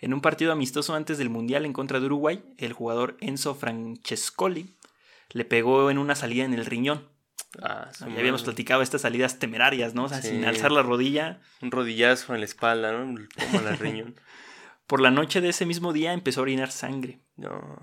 [0.00, 4.76] En un partido amistoso antes del Mundial en contra de Uruguay, el jugador Enzo Francescoli
[5.30, 7.08] le pegó en una salida en el riñón.
[7.62, 10.04] Ah, ya habíamos platicado estas salidas temerarias, ¿no?
[10.04, 11.40] O sea, sin alzar la rodilla.
[11.62, 13.14] Un rodillazo en la espalda, ¿no?
[13.52, 14.16] Como el riñón.
[14.86, 17.20] Por la noche de ese mismo día empezó a orinar sangre.
[17.36, 17.78] No.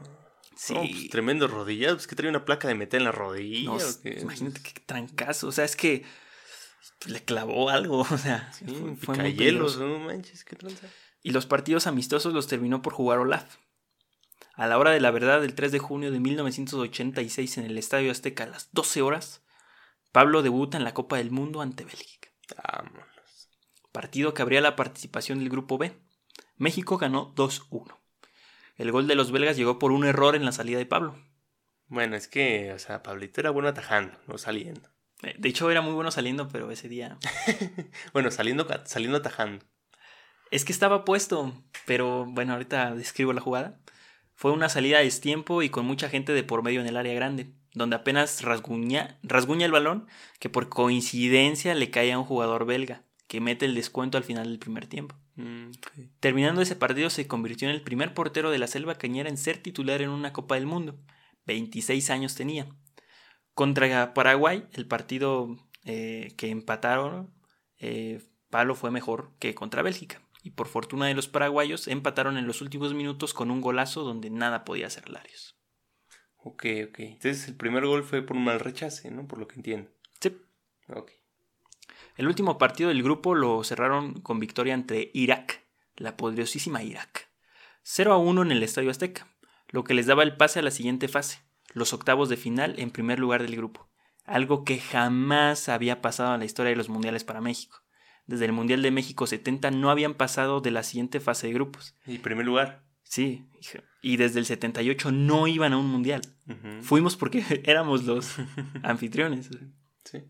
[0.56, 0.74] Sí.
[0.74, 1.92] Pues, tremendo rodilla.
[1.92, 3.72] Es que trae una placa de metal en la rodilla.
[4.04, 5.48] imagínate qué trancazo.
[5.48, 6.06] O sea, es que
[7.08, 8.02] le clavó algo.
[8.12, 8.52] O sea,
[9.02, 10.88] fue, muy hielos, no manches, qué tranza.
[11.24, 13.58] Y los partidos amistosos los terminó por jugar Olaf.
[14.56, 18.12] A la hora de la verdad, el 3 de junio de 1986 en el Estadio
[18.12, 19.42] Azteca a las 12 horas,
[20.12, 22.30] Pablo debuta en la Copa del Mundo ante Bélgica.
[22.64, 23.06] Vámonos.
[23.92, 25.94] Partido que abría la participación del Grupo B.
[26.62, 27.98] México ganó 2-1.
[28.78, 31.16] El gol de los belgas llegó por un error en la salida de Pablo.
[31.88, 34.88] Bueno, es que, o sea, Pablito era bueno atajando, no saliendo.
[35.24, 37.18] Eh, de hecho, era muy bueno saliendo, pero ese día.
[38.14, 39.66] bueno, saliendo, saliendo atajando.
[40.52, 41.52] Es que estaba puesto,
[41.88, 43.80] pero bueno, ahorita describo la jugada.
[44.36, 47.16] Fue una salida a destiempo y con mucha gente de por medio en el área
[47.16, 50.06] grande, donde apenas rasguña, rasguña el balón,
[50.38, 54.50] que por coincidencia le cae a un jugador belga, que mete el descuento al final
[54.50, 55.16] del primer tiempo.
[55.38, 55.72] Mm,
[56.20, 59.58] Terminando ese partido se convirtió en el primer portero de la Selva Cañera en ser
[59.58, 61.00] titular en una Copa del Mundo.
[61.46, 62.68] 26 años tenía.
[63.54, 67.34] Contra Paraguay, el partido eh, que empataron,
[67.78, 70.22] eh, Palo fue mejor que contra Bélgica.
[70.44, 74.30] Y por fortuna de los paraguayos, empataron en los últimos minutos con un golazo donde
[74.30, 75.56] nada podía hacer Larios.
[76.36, 77.00] Ok, ok.
[77.00, 79.26] Entonces el primer gol fue por un mal rechace, ¿no?
[79.26, 79.90] Por lo que entiendo.
[80.20, 80.36] Sí.
[80.90, 81.12] Ok.
[82.16, 87.30] El último partido del grupo lo cerraron con victoria ante Irak, la poderosísima Irak.
[87.84, 89.28] 0 a 1 en el Estadio Azteca,
[89.70, 91.42] lo que les daba el pase a la siguiente fase,
[91.74, 93.90] los octavos de final en primer lugar del grupo,
[94.26, 97.82] algo que jamás había pasado en la historia de los mundiales para México.
[98.28, 101.96] Desde el Mundial de México 70 no habían pasado de la siguiente fase de grupos.
[102.06, 102.86] ¿Y primer lugar?
[103.04, 103.46] Sí,
[104.02, 106.22] y desde el 78 no iban a un mundial.
[106.82, 108.38] Fuimos porque éramos los
[108.84, 109.50] anfitriones.
[110.06, 110.24] Sí.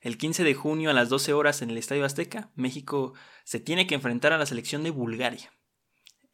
[0.00, 3.86] El 15 de junio a las 12 horas en el Estadio Azteca, México se tiene
[3.86, 5.52] que enfrentar a la selección de Bulgaria.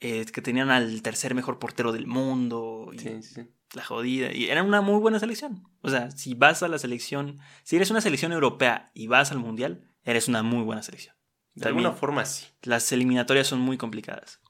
[0.01, 2.91] Eh, que tenían al tercer mejor portero del mundo.
[2.99, 3.49] sí, sí.
[3.75, 4.33] La jodida.
[4.33, 5.65] Y era una muy buena selección.
[5.81, 9.39] O sea, si vas a la selección, si eres una selección europea y vas al
[9.39, 11.17] mundial, eres una muy buena selección.
[11.55, 12.47] De alguna forma sí.
[12.63, 14.41] Las eliminatorias son muy complicadas.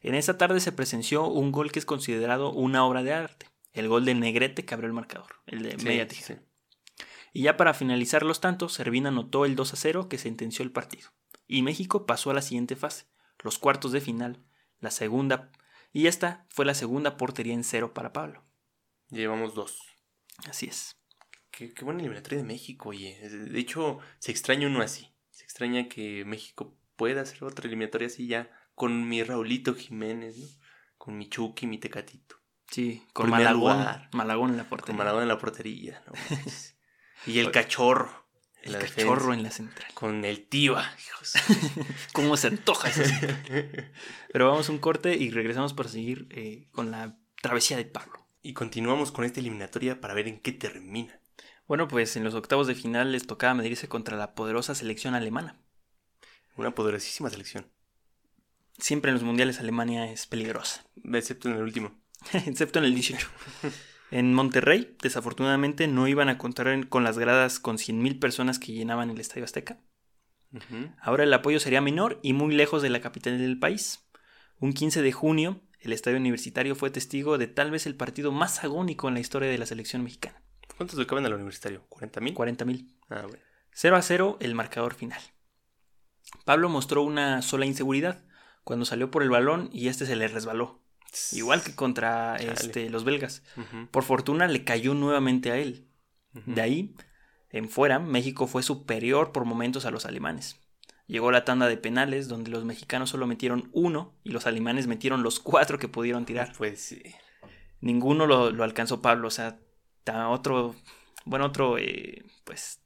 [0.00, 3.50] En esa tarde se presenció un gol que es considerado una obra de arte.
[3.72, 5.42] El gol de Negrete que abrió el marcador.
[5.46, 6.42] El de media tijera.
[7.34, 10.70] Y ya para finalizar los tantos, Servina anotó el 2 a 0 que sentenció el
[10.70, 11.10] partido.
[11.48, 13.06] Y México pasó a la siguiente fase,
[13.42, 14.42] los cuartos de final,
[14.78, 15.50] la segunda,
[15.92, 18.44] y esta fue la segunda portería en cero para Pablo.
[19.10, 19.80] Llevamos dos.
[20.48, 20.96] Así es.
[21.50, 23.18] Qué, qué buena eliminatoria de México, oye.
[23.28, 25.12] De hecho, se extraña uno así.
[25.30, 30.46] Se extraña que México pueda hacer otra eliminatoria así ya con mi Raulito Jiménez, ¿no?
[30.98, 32.36] Con mi Chucky, mi Tecatito.
[32.70, 33.84] Sí, con Malagón.
[34.12, 34.86] Malagón en la portería.
[34.86, 36.12] Con Malagón en la portería, ¿no?
[37.26, 38.24] Y el cachorro.
[38.62, 39.92] El cachorro en la central.
[39.92, 40.90] Con el tiba,
[42.12, 43.02] ¿Cómo se antoja eso?
[44.32, 48.26] Pero vamos a un corte y regresamos para seguir eh, con la travesía de Pablo.
[48.42, 51.20] Y continuamos con esta eliminatoria para ver en qué termina.
[51.66, 55.58] Bueno, pues en los octavos de final les tocaba medirse contra la poderosa selección alemana.
[56.56, 57.70] Una poderosísima selección.
[58.78, 60.84] Siempre en los mundiales Alemania es peligrosa.
[61.12, 61.92] Excepto en el último.
[62.32, 63.28] Excepto en el 18.
[64.14, 69.10] En Monterrey, desafortunadamente, no iban a contar con las gradas con 100.000 personas que llenaban
[69.10, 69.80] el Estadio Azteca.
[71.00, 74.08] Ahora el apoyo sería menor y muy lejos de la capital del país.
[74.60, 78.62] Un 15 de junio, el Estadio Universitario fue testigo de tal vez el partido más
[78.62, 80.40] agónico en la historia de la selección mexicana.
[80.76, 81.84] ¿Cuántos le caben al Universitario?
[81.90, 82.34] ¿40.000?
[82.34, 82.94] 40.000.
[83.08, 83.42] Ah, bueno.
[83.72, 85.20] 0 a 0 el marcador final.
[86.44, 88.22] Pablo mostró una sola inseguridad
[88.62, 90.83] cuando salió por el balón y este se le resbaló.
[91.32, 93.42] Igual que contra este, los belgas.
[93.90, 95.88] Por fortuna le cayó nuevamente a él.
[96.46, 96.94] De ahí,
[97.50, 100.56] en fuera, México fue superior por momentos a los alemanes.
[101.06, 105.22] Llegó la tanda de penales, donde los mexicanos solo metieron uno y los alemanes metieron
[105.22, 106.52] los cuatro que pudieron tirar.
[106.56, 107.02] Pues sí.
[107.80, 109.58] Ninguno lo, alcanzó Pablo, o sea,
[110.28, 110.74] otro,
[111.26, 112.80] bueno, otro, eh, pues,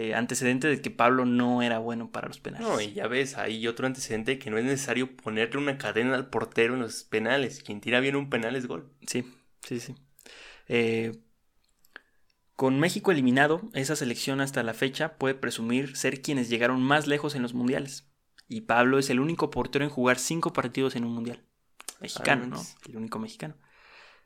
[0.00, 2.68] eh, antecedente de que Pablo no era bueno para los penales.
[2.68, 6.30] No, y ya ves, hay otro antecedente que no es necesario ponerle una cadena al
[6.30, 7.64] portero en los penales.
[7.64, 8.92] Quien tira bien un penal es gol.
[9.08, 9.24] Sí,
[9.66, 9.96] sí, sí.
[10.68, 11.18] Eh,
[12.54, 17.34] con México eliminado, esa selección hasta la fecha puede presumir ser quienes llegaron más lejos
[17.34, 18.06] en los mundiales.
[18.46, 21.42] Y Pablo es el único portero en jugar cinco partidos en un mundial.
[22.00, 22.62] Mexicano, ¿no?
[22.88, 23.56] El único mexicano.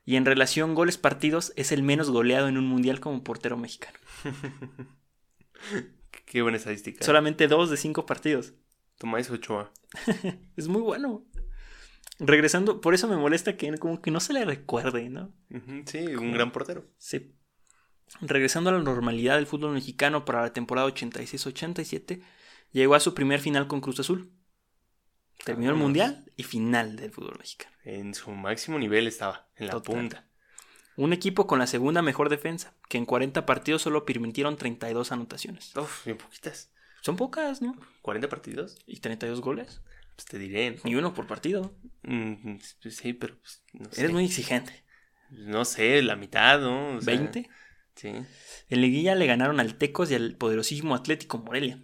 [0.04, 3.98] Y en relación goles-partidos, es el menos goleado en un mundial como portero mexicano.
[6.26, 7.04] Qué buena estadística.
[7.04, 8.54] Solamente dos de cinco partidos.
[8.98, 9.72] Tomás Ochoa.
[10.56, 11.24] es muy bueno.
[12.18, 15.34] Regresando, por eso me molesta que como que no se le recuerde, ¿no?
[15.86, 16.86] Sí, un gran portero.
[16.98, 17.34] Sí.
[18.20, 22.22] Regresando a la normalidad del fútbol mexicano para la temporada 86-87,
[22.70, 24.30] llegó a su primer final con Cruz Azul.
[25.44, 27.74] Terminó el mundial y final del fútbol mexicano.
[27.84, 30.28] En su máximo nivel estaba, en la punta.
[30.96, 35.74] Un equipo con la segunda mejor defensa, que en 40 partidos solo permitieron 32 anotaciones.
[35.76, 36.70] Uf, bien poquitas.
[37.00, 37.74] Son pocas, ¿no?
[38.02, 38.78] ¿40 partidos?
[38.86, 39.80] ¿Y 32 goles?
[40.16, 40.78] Pues te diré.
[40.82, 40.90] ¿no?
[40.90, 41.74] Y uno por partido.
[42.02, 44.00] Mm, pues sí, pero pues, no sé.
[44.00, 44.84] Eres muy exigente.
[45.30, 47.00] No sé, la mitad, ¿no?
[47.00, 47.48] ¿20?
[47.94, 48.08] Sí.
[48.68, 51.82] En Liguilla le ganaron al Tecos y al poderosísimo Atlético Morelia.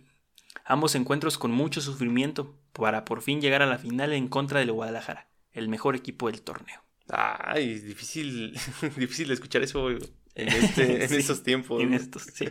[0.65, 4.73] Ambos encuentros con mucho sufrimiento para por fin llegar a la final en contra del
[4.73, 6.83] Guadalajara, el mejor equipo del torneo.
[7.09, 8.53] Ay, difícil,
[8.97, 9.99] difícil escuchar eso en,
[10.35, 11.83] este, en estos tiempos.
[11.83, 12.49] En estos, sí.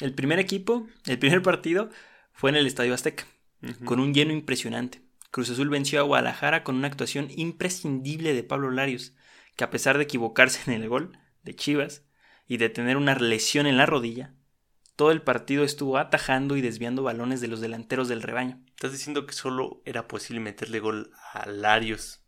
[0.00, 1.90] El primer equipo, el primer partido
[2.32, 3.26] fue en el Estadio Azteca,
[3.84, 5.02] con un lleno impresionante.
[5.30, 9.14] Cruz Azul venció a Guadalajara con una actuación imprescindible de Pablo Larios,
[9.56, 12.02] que a pesar de equivocarse en el gol de Chivas
[12.46, 14.34] y de tener una lesión en la rodilla,
[14.96, 18.60] todo el partido estuvo atajando y desviando balones de los delanteros del rebaño.
[18.68, 22.21] ¿Estás diciendo que solo era posible meterle gol a Larios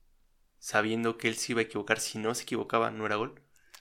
[0.64, 2.00] sabiendo que él se iba a equivocar.
[2.00, 3.38] Si no se equivocaba, no era gol.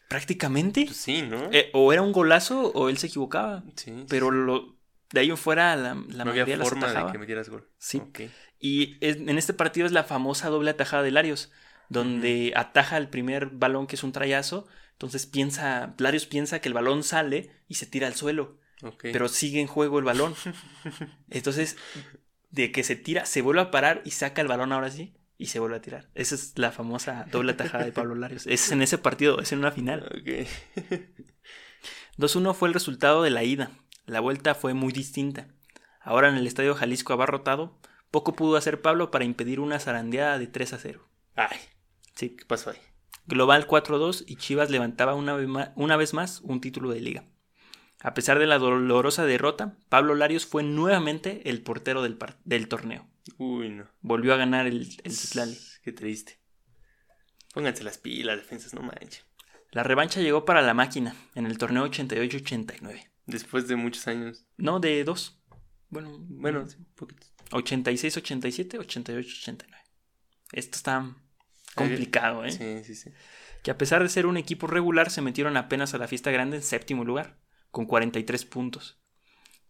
[0.09, 0.83] Prácticamente.
[0.83, 1.49] Pues sí, ¿no?
[1.53, 3.63] Eh, o era un golazo o él se equivocaba.
[3.77, 4.05] Sí.
[4.09, 4.75] Pero lo,
[5.13, 7.69] de ahí en fuera la, la no había forma de que metieras gol.
[7.77, 8.01] Sí.
[8.59, 11.53] Y en este partido es la famosa doble atajada de Larios,
[11.87, 14.67] donde ataja el primer balón que es un trayazo.
[14.91, 18.59] Entonces piensa, Larios piensa que el balón sale y se tira al suelo.
[19.01, 20.35] Pero sigue en juego el balón.
[21.29, 21.77] Entonces,
[22.49, 25.47] de que se tira, se vuelve a parar y saca el balón ahora sí y
[25.47, 26.09] se vuelve a tirar.
[26.15, 28.47] Esa es la famosa doble tajada de Pablo Larios.
[28.47, 30.23] Es en ese partido, es en una final.
[32.17, 33.71] 2-1 fue el resultado de la ida.
[34.05, 35.47] La vuelta fue muy distinta.
[36.01, 37.79] Ahora en el estadio Jalisco abarrotado,
[38.11, 41.07] poco pudo hacer Pablo para impedir una zarandeada de 3 a 0.
[41.35, 41.57] Ay,
[42.15, 42.77] sí, ¿qué pasó ahí?
[43.25, 47.23] Global 4-2 y Chivas levantaba una vez, más, una vez más un título de liga.
[48.01, 53.07] A pesar de la dolorosa derrota, Pablo Larios fue nuevamente el portero del, del torneo.
[53.37, 53.89] Uy, no.
[54.01, 55.57] Volvió a ganar el, el Citlali.
[55.83, 56.39] Qué triste.
[57.53, 59.25] Pónganse las pilas, defensas, no manches.
[59.71, 63.09] La revancha llegó para la máquina en el torneo 88-89.
[63.25, 64.45] Después de muchos años.
[64.57, 65.39] No, de dos.
[65.89, 67.27] Bueno, bueno, sí, un poquito.
[67.51, 69.65] 86-87, 88-89.
[70.51, 71.15] Esto está
[71.75, 72.51] complicado, ¿eh?
[72.51, 73.11] Sí, sí, sí.
[73.63, 76.57] Que a pesar de ser un equipo regular, se metieron apenas a la fiesta grande
[76.57, 77.39] en séptimo lugar,
[77.71, 78.99] con 43 puntos.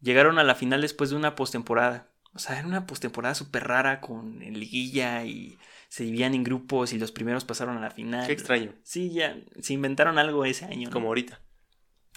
[0.01, 4.01] Llegaron a la final después de una postemporada, o sea, era una postemporada súper rara
[4.01, 8.25] con liguilla y se dividían en grupos y los primeros pasaron a la final.
[8.25, 8.73] Qué extraño.
[8.83, 10.89] Sí, ya se inventaron algo ese año.
[10.89, 11.39] Como ahorita.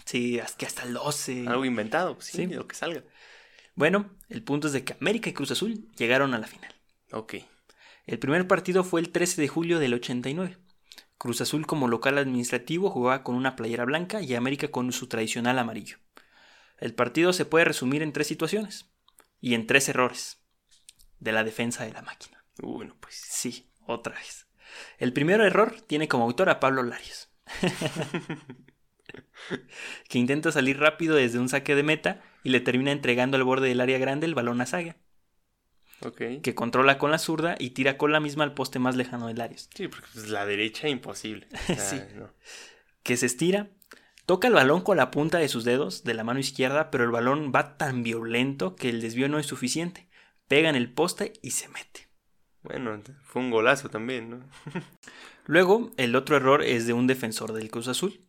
[0.07, 1.47] Sí, que hasta el 12.
[1.47, 3.03] Algo inventado, pues sí, lo que salga.
[3.75, 6.75] Bueno, el punto es de que América y Cruz Azul llegaron a la final.
[7.13, 7.35] Ok.
[8.07, 10.57] El primer partido fue el 13 de julio del 89.
[11.19, 15.59] Cruz Azul como local administrativo jugaba con una playera blanca y América con su tradicional
[15.59, 15.99] amarillo.
[16.79, 18.87] El partido se puede resumir en tres situaciones
[19.41, 20.39] y en tres errores
[21.21, 22.45] de la defensa de la máquina.
[22.59, 24.47] Bueno, pues sí, otra vez.
[24.99, 27.29] El primer error tiene como autor a Pablo Larios.
[30.09, 33.69] que intenta salir rápido desde un saque de meta y le termina entregando al borde
[33.69, 34.97] del área grande el balón a Saga,
[36.03, 36.21] Ok.
[36.43, 39.35] que controla con la zurda y tira con la misma al poste más lejano de
[39.35, 41.47] Larios, Sí, porque pues, la derecha imposible.
[41.71, 42.01] O sea, Sí.
[42.17, 42.31] no.
[43.03, 43.71] que se estira,
[44.27, 47.11] toca el balón con la punta de sus dedos de la mano izquierda, pero el
[47.11, 50.09] balón va tan violento que el desvío no es suficiente.
[50.49, 52.09] Pega en el poste y se mete.
[52.63, 54.41] Bueno, fue un golazo también, ¿no?
[55.47, 58.21] Luego, el otro error es de un defensor del Cruz Azul,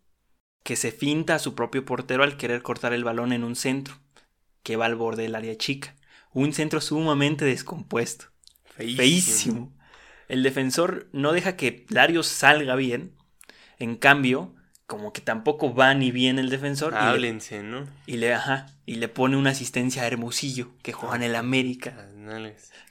[0.64, 3.96] que se finta a su propio portero al querer cortar el balón en un centro,
[4.62, 5.96] que va al borde del área chica.
[6.34, 8.26] Un centro sumamente descompuesto.
[8.66, 8.98] Feísimo.
[8.98, 9.78] Feísimo.
[10.28, 13.16] El defensor no deja que Larios salga bien.
[13.80, 14.54] En cambio,
[14.88, 16.94] como que tampoco va ni bien el defensor.
[16.94, 17.86] y le- Háblense, ¿no?
[18.08, 22.10] Y le, ajá, y le pone una asistencia a Hermosillo, que juega en el América,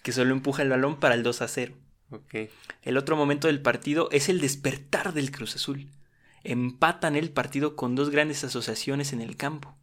[0.02, 1.74] que solo empuja el balón para el 2 a 0.
[2.11, 2.35] Ok.
[2.82, 5.88] El otro momento del partido es el despertar del Cruz Azul.
[6.44, 9.74] Empatan el partido con dos grandes asociaciones en el campo.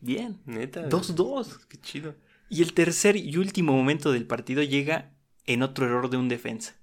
[0.00, 0.40] Bien.
[0.46, 0.88] Neta.
[0.88, 1.58] 2-2.
[1.68, 2.16] Qué chido.
[2.48, 5.12] Y el tercer y último momento del partido llega
[5.46, 6.74] en otro error de un defensa.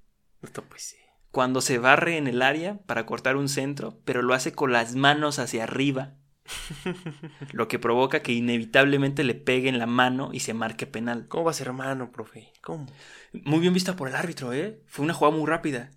[0.41, 0.95] Esto pues sí.
[1.31, 4.95] Cuando se barre en el área para cortar un centro, pero lo hace con las
[4.95, 6.15] manos hacia arriba.
[7.51, 11.27] Lo que provoca que inevitablemente le pegue en la mano y se marque penal.
[11.27, 12.51] ¿Cómo va a ser hermano, profe?
[12.61, 12.87] ¿Cómo?
[13.33, 14.81] Muy bien vista por el árbitro, ¿eh?
[14.87, 15.91] Fue una jugada muy rápida.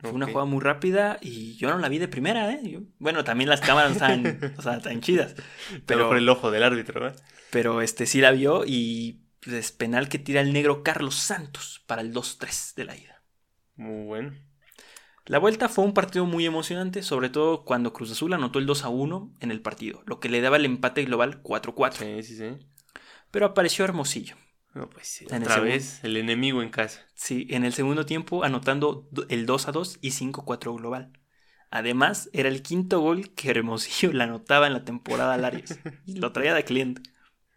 [0.00, 2.60] Fue una jugada muy rápida y yo no la vi de primera, ¿eh?
[2.68, 5.34] Yo- bueno, también las cámaras están, o sea, están chidas.
[5.70, 7.12] Pero Pero, por el ojo del árbitro, ¿eh?
[7.50, 11.84] pero este sí la vio y pues, es penal que tira el negro Carlos Santos
[11.86, 13.22] para el 2-3 de la ida.
[13.76, 14.32] Muy bueno.
[15.26, 18.84] La vuelta fue un partido muy emocionante, sobre todo cuando Cruz Azul anotó el 2
[18.84, 22.04] 1 en el partido, lo que le daba el empate global 4-4.
[22.04, 22.66] Sí, sí, sí.
[23.30, 24.36] Pero apareció Hermosillo.
[24.74, 25.26] No, pues sí.
[25.28, 25.74] En el Otra segundo.
[25.74, 27.02] vez, el enemigo en casa.
[27.14, 31.12] Sí, en el segundo tiempo anotando do- el 2 a 2 y 5-4 global.
[31.70, 35.78] Además, era el quinto gol que Hermosillo le anotaba en la temporada a Larios.
[36.06, 37.02] Y lo traía de cliente.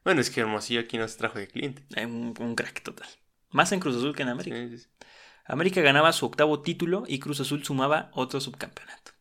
[0.03, 1.83] Bueno, es que Hermosillo aquí nos trajo de cliente.
[2.05, 3.07] Un, un crack total.
[3.49, 4.55] Más en Cruz Azul que en América.
[4.55, 4.89] Sí, sí, sí.
[5.45, 9.11] América ganaba su octavo título y Cruz Azul sumaba otro subcampeonato.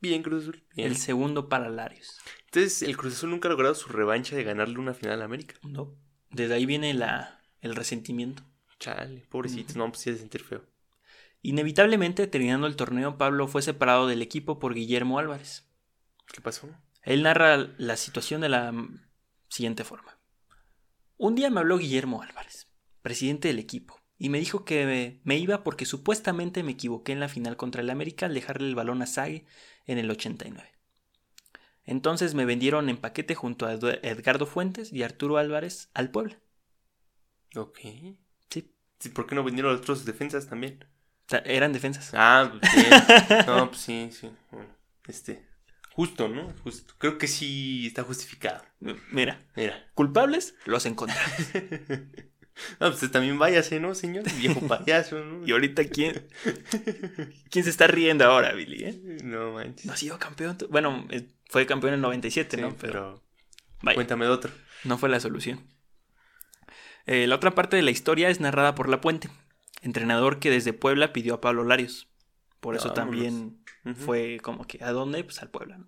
[0.00, 0.64] Bien, Cruz Azul.
[0.74, 0.88] Bien.
[0.88, 2.18] El segundo para Larios.
[2.46, 5.54] Entonces, el Cruz Azul nunca ha logrado su revancha de ganarle una final a América.
[5.62, 5.96] No.
[6.30, 8.42] Desde ahí viene la, el resentimiento.
[8.80, 9.76] Chale, pobrecitos.
[9.76, 9.78] Ujú.
[9.78, 10.66] No, pues sí, de sentir feo.
[11.42, 15.70] Inevitablemente, terminando el torneo, Pablo fue separado del equipo por Guillermo Álvarez.
[16.32, 16.68] ¿Qué pasó?
[17.02, 18.72] Él narra la situación de la
[19.48, 20.18] siguiente forma.
[21.16, 22.68] Un día me habló Guillermo Álvarez,
[23.02, 27.28] presidente del equipo, y me dijo que me, iba porque supuestamente me equivoqué en la
[27.28, 29.44] final contra el América al dejarle el balón a Sague
[29.84, 30.66] en el 89.
[31.84, 36.38] Entonces me vendieron en paquete junto a Edgardo Fuentes y Arturo Álvarez al Puebla.
[37.54, 37.80] Ok.
[38.48, 40.82] Sí, Sí, ¿Por qué no vendieron a otros defensas también?
[41.26, 42.12] o sea, eran defensas.
[42.14, 43.44] Ah, pues bien.
[43.46, 44.30] No, pues sí, sí.
[44.50, 44.74] Bueno,
[45.06, 45.46] este.
[45.92, 46.50] Justo, ¿no?
[46.62, 46.94] Justo.
[46.96, 48.64] Creo que sí está justificado.
[49.10, 49.90] Mira, Mira.
[49.92, 51.30] culpables los encontramos.
[52.78, 54.24] Ah, pues también váyase, ¿no, señor?
[54.38, 55.44] Viejo payaso, ¿no?
[55.46, 56.26] y ahorita, ¿quién,
[57.50, 58.84] ¿quién se está riendo ahora, Billy?
[58.84, 59.18] eh?
[59.24, 59.86] No manches.
[59.86, 60.56] No ha sido campeón.
[60.70, 62.76] Bueno, eh, fue campeón en el 97, Sí, ¿no?
[62.80, 63.20] Pero
[63.94, 64.52] cuéntame de otro.
[64.84, 65.60] no fue la solución.
[67.06, 69.28] Eh, la otra parte de la historia es narrada por La Puente,
[69.82, 72.08] entrenador que desde Puebla pidió a Pablo Larios.
[72.60, 72.94] Por eso Vámonos.
[72.94, 73.58] también
[73.96, 75.22] fue como que, ¿a dónde?
[75.24, 75.86] Pues al Puebla, ¿no?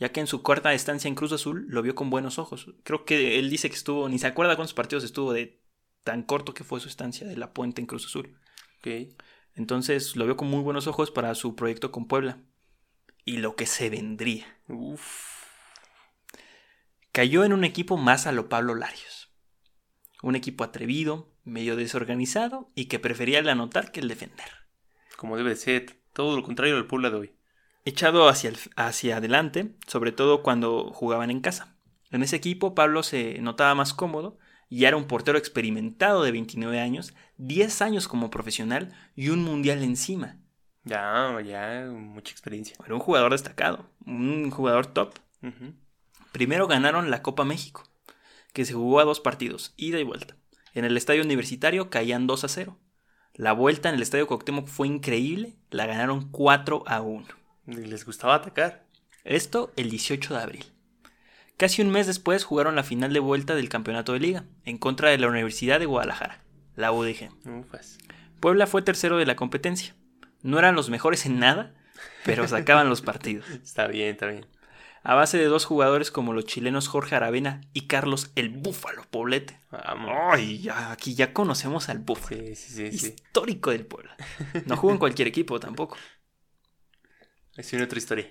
[0.00, 2.66] Ya que en su corta estancia en Cruz Azul lo vio con buenos ojos.
[2.84, 5.59] Creo que él dice que estuvo, ni se acuerda cuántos partidos estuvo de
[6.04, 8.38] tan corto que fue su estancia de La Puente en Cruz Azul.
[8.78, 9.16] Ok.
[9.54, 12.38] Entonces lo vio con muy buenos ojos para su proyecto con Puebla.
[13.24, 14.46] Y lo que se vendría.
[14.68, 15.44] Uf.
[17.12, 19.30] Cayó en un equipo más a lo Pablo Larios.
[20.22, 24.48] Un equipo atrevido, medio desorganizado y que prefería el anotar que el defender.
[25.16, 26.00] Como debe de ser.
[26.12, 27.34] Todo lo contrario al Puebla de hoy.
[27.84, 31.76] Echado hacia, el- hacia adelante, sobre todo cuando jugaban en casa.
[32.10, 34.38] En ese equipo Pablo se notaba más cómodo
[34.70, 39.82] y era un portero experimentado de 29 años, 10 años como profesional y un mundial
[39.82, 40.38] encima.
[40.84, 42.76] Ya, ya, mucha experiencia.
[42.84, 45.14] Era un jugador destacado, un jugador top.
[46.32, 47.82] Primero ganaron la Copa México,
[48.52, 50.36] que se jugó a dos partidos, ida y vuelta.
[50.72, 52.78] En el estadio universitario caían 2 a 0.
[53.34, 57.26] La vuelta en el estadio Cuauhtémoc fue increíble, la ganaron 4 a 1.
[57.66, 58.86] Y les gustaba atacar.
[59.24, 60.64] Esto el 18 de abril.
[61.60, 65.10] Casi un mes después jugaron la final de vuelta del campeonato de liga, en contra
[65.10, 66.42] de la Universidad de Guadalajara,
[66.74, 67.28] la UDG.
[67.46, 67.98] Ufas.
[68.40, 69.94] Puebla fue tercero de la competencia.
[70.40, 71.74] No eran los mejores en nada,
[72.24, 73.46] pero sacaban los partidos.
[73.62, 74.46] Está bien, está bien.
[75.02, 79.60] a base de dos jugadores como los chilenos Jorge Aravena y Carlos el Búfalo Poblete.
[79.70, 80.12] Vamos.
[80.30, 82.40] Ay, ya, aquí ya conocemos al Búfalo.
[82.40, 83.06] Sí, sí, sí, sí.
[83.08, 84.16] Histórico del Puebla.
[84.64, 85.98] No jugó en cualquier equipo tampoco.
[87.54, 88.30] Es una otra historia.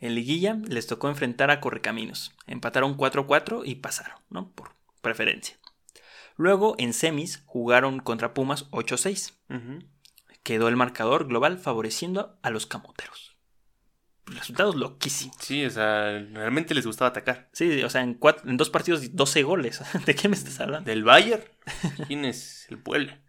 [0.00, 2.32] En liguilla les tocó enfrentar a Correcaminos.
[2.46, 4.50] Empataron 4-4 y pasaron, ¿no?
[4.52, 4.72] Por
[5.02, 5.56] preferencia.
[6.36, 9.34] Luego, en semis, jugaron contra Pumas 8-6.
[9.50, 9.84] Ujú.
[10.42, 13.36] Quedó el marcador global favoreciendo a los camoteros.
[14.26, 15.36] Resultados loquísimos.
[15.40, 17.50] Sí, o sea, realmente les gustaba atacar.
[17.52, 19.82] Sí, o sea, en, cuatro- en dos partidos 12 goles.
[20.06, 20.88] ¿De qué me estás hablando?
[20.88, 21.42] Del Bayern.
[22.06, 23.20] ¿Quién es el Puebla?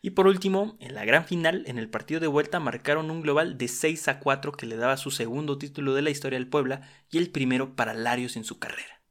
[0.00, 3.58] Y por último, en la gran final, en el partido de vuelta, marcaron un global
[3.58, 6.82] de 6 a 4 que le daba su segundo título de la historia al Puebla
[7.10, 9.02] y el primero para Larios en su carrera.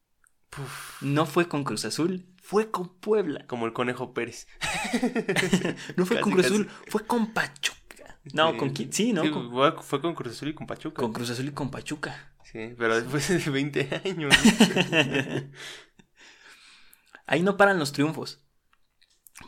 [1.01, 3.45] No fue con Cruz Azul, fue con Puebla.
[3.47, 4.47] Como el Conejo Pérez.
[5.97, 8.19] No fue con Casi, Cruz Azul, fue con Pachuca.
[8.33, 8.57] No, Sí.
[8.57, 8.91] con quién?
[8.93, 9.23] Sí, ¿no?
[9.23, 11.01] Sí, con, fue, fue con Cruz Azul y con Pachuca.
[11.01, 12.33] con Cruz Azul y con Pachuca.
[12.43, 14.33] Sí, pero después de 20 años.
[17.27, 18.41] Ahí no paran los triunfos.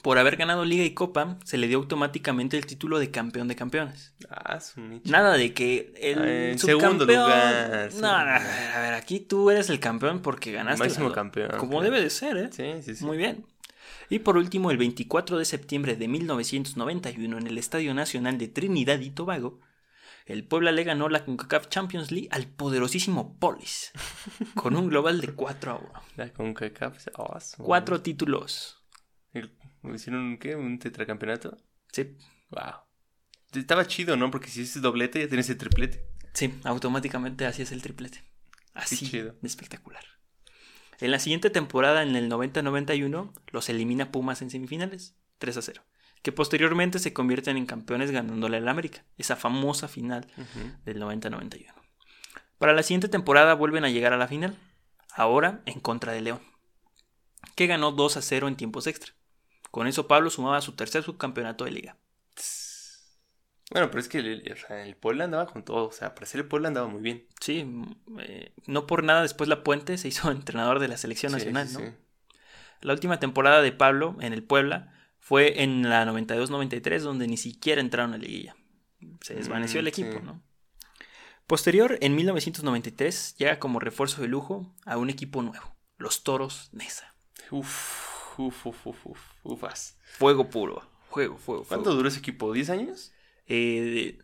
[0.04, 3.56] Por haber ganado Liga y Copa, se le dio automáticamente el título de campeón de
[3.56, 4.14] campeones.
[4.30, 4.80] ah, su.
[5.06, 8.42] Nada de que el Ah, en subcampeón- segundo lugar, No, segundo no, lugar.
[8.76, 10.84] a ver, aquí tú eres el campeón porque ganaste.
[10.86, 11.52] Máximo campeón.
[11.58, 12.50] Como debe de ser, ¿eh?
[12.52, 13.04] Sí, sí, sí.
[13.06, 13.46] Muy bien.
[14.10, 19.00] Y por último, el 24 de septiembre de 1991, en el Estadio Nacional de Trinidad
[19.00, 19.60] y Tobago,
[20.26, 23.92] el Puebla le ganó la CONCACAF Champions League al poderosísimo Polis,
[24.56, 25.92] con un global de 4 a 1.
[26.16, 27.08] La CONCACAF.
[27.18, 28.78] Oh, su- Cuatro títulos.
[29.34, 29.52] El-
[29.84, 30.56] ¿Hicieron un qué?
[30.56, 31.58] ¿Un tetracampeonato?
[31.92, 32.16] Sí,
[32.50, 32.82] Wow.
[33.54, 34.30] Estaba chido, ¿no?
[34.32, 36.06] Porque si es doblete, ya tienes el triplete.
[36.34, 38.24] sí, automáticamente así es el triplete.
[38.74, 39.36] Así chido.
[39.42, 40.04] de espectacular.
[41.00, 45.84] En la siguiente temporada, en el 90-91, los elimina Pumas en semifinales, 3 a 0,
[46.22, 50.72] que posteriormente se convierten en campeones ganándole al América, esa famosa final Ujú.
[50.86, 51.74] del 90-91.
[52.58, 54.58] Para la siguiente temporada vuelven a llegar a la final,
[55.16, 56.42] ahora en contra de León,
[57.56, 59.14] que ganó 2 a 0 en tiempos extra.
[59.72, 61.98] Con eso Pablo sumaba su tercer subcampeonato de liga.
[63.72, 65.88] Bueno, pero es que el, Puebla andaba con todo.
[65.88, 67.28] O sea, para ser el Puebla andaba muy bien.
[67.40, 71.32] Sí, mm, eh, no por nada después La Puente se hizo entrenador de la selección
[71.32, 71.80] Sí, nacional, sí, ¿no?
[71.82, 71.92] sí.
[72.82, 77.82] La última temporada de Pablo en el Puebla fue en la 92-93, donde ni siquiera
[77.82, 78.56] entraron a liguilla.
[79.22, 80.24] Se desvaneció Mm, el equipo, sí.
[80.24, 80.42] ¿no?
[81.46, 87.16] Posterior, en 1993, llega como refuerzo de lujo a un equipo nuevo, los Toros Nesa.
[87.52, 89.98] Uf, uf, uf, uf, uf, ufas.
[90.18, 91.98] Fuego puro, fuego, fuego, ¿Cuánto fuego.
[91.98, 92.54] duró ese equipo?
[92.54, 93.12] ¿10 años?
[93.48, 94.18] Eh,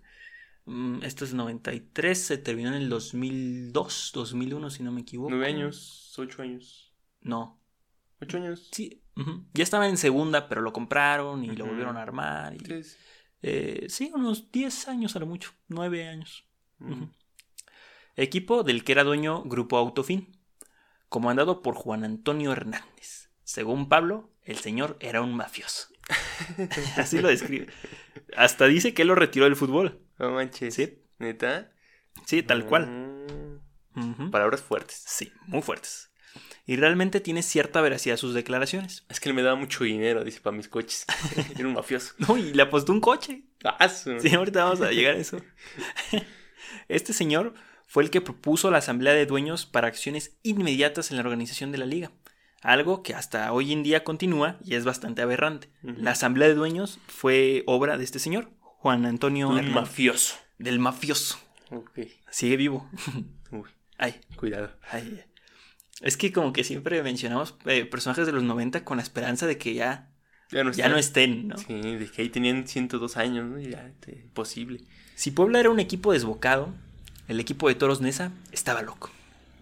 [0.65, 5.29] mm, esto es 93, se terminó en el 2002, 2001, si no me equivoco.
[5.31, 6.93] 9 años, 8 años.
[7.21, 7.59] No,
[8.21, 8.69] 8 años.
[8.71, 9.01] sí,
[9.53, 12.53] ya estaba en segunda, pero lo compraron y lo volvieron a armar.
[12.53, 12.97] y- 3.
[13.41, 16.45] Eh, sí, unos 10 años a lo mucho, 9 años.
[18.15, 20.37] Equipo del que era dueño Grupo Autofin,
[21.09, 23.24] comandado por Juan Antonio Hernández.
[23.45, 25.87] Según Pablo, el señor era un mafioso.
[26.97, 27.67] Así lo describe.
[28.35, 30.01] Hasta dice que él lo retiró del fútbol.
[30.17, 30.73] No manches.
[30.73, 30.99] Sí.
[31.19, 31.71] ¿Neta?
[32.25, 32.87] Sí, tal cual.
[33.93, 34.31] Mm.
[34.31, 35.03] Palabras fuertes.
[35.05, 36.11] Sí, muy fuertes.
[36.65, 39.05] Y realmente tiene cierta veracidad sus declaraciones.
[39.09, 41.05] Es que él me daba mucho dinero, dice, para mis coches.
[41.57, 42.13] Era un mafioso.
[42.17, 43.43] No, y le apostó un coche.
[43.63, 45.39] Ah, Sí, ahorita vamos a llegar a eso.
[46.87, 47.53] Este señor
[47.85, 51.77] fue el que propuso la asamblea de dueños para acciones inmediatas en la organización de
[51.77, 52.11] la liga.
[52.65, 55.69] Algo que hasta hoy en día continúa y es bastante aberrante.
[55.83, 60.35] La asamblea de dueños fue obra de este señor, Juan Antonio Un Hernández, mafioso.
[60.57, 61.37] del mafioso.
[61.69, 61.99] Ok.
[62.31, 62.89] Sigue vivo.
[63.51, 64.71] Uy, Ay, cuidado.
[64.91, 65.23] ay.
[66.01, 69.57] Es que como que siempre mencionamos eh, personajes de los 90 con la esperanza de
[69.57, 70.09] que ya,
[70.51, 71.57] Ya no, ya no estén, ¿no?
[71.57, 73.59] Sí, de que ahí tenían 102 años, ¿no?
[73.59, 74.81] Ya, este, imposible.
[75.15, 76.73] Si Puebla era un equipo desbocado,
[77.27, 79.09] el equipo de Toros Nesa estaba loco.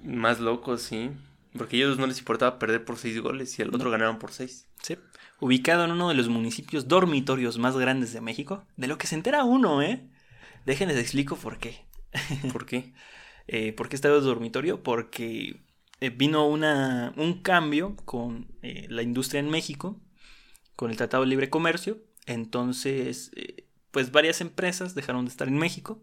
[0.03, 1.11] Más locos, sí.
[1.57, 4.31] Porque a ellos no les importaba perder por 6 goles y al otro ganaban por
[4.31, 4.67] 6.
[4.81, 4.97] Sí.
[5.39, 9.15] Ubicado en uno de los municipios dormitorios más grandes de México, de lo que se
[9.15, 10.07] entera uno, ¿eh?
[10.65, 11.85] Déjenles explico por qué.
[12.51, 12.93] ¿Por qué?
[13.47, 14.83] Eh, ¿Por qué estaba dormitorio?
[14.83, 15.61] Porque
[15.99, 20.01] eh, vino una, un cambio con eh, la industria en México,
[20.75, 22.03] con el Tratado de Libre Comercio.
[22.25, 23.31] Entonces,
[23.91, 26.01] pues varias empresas dejaron de estar en México,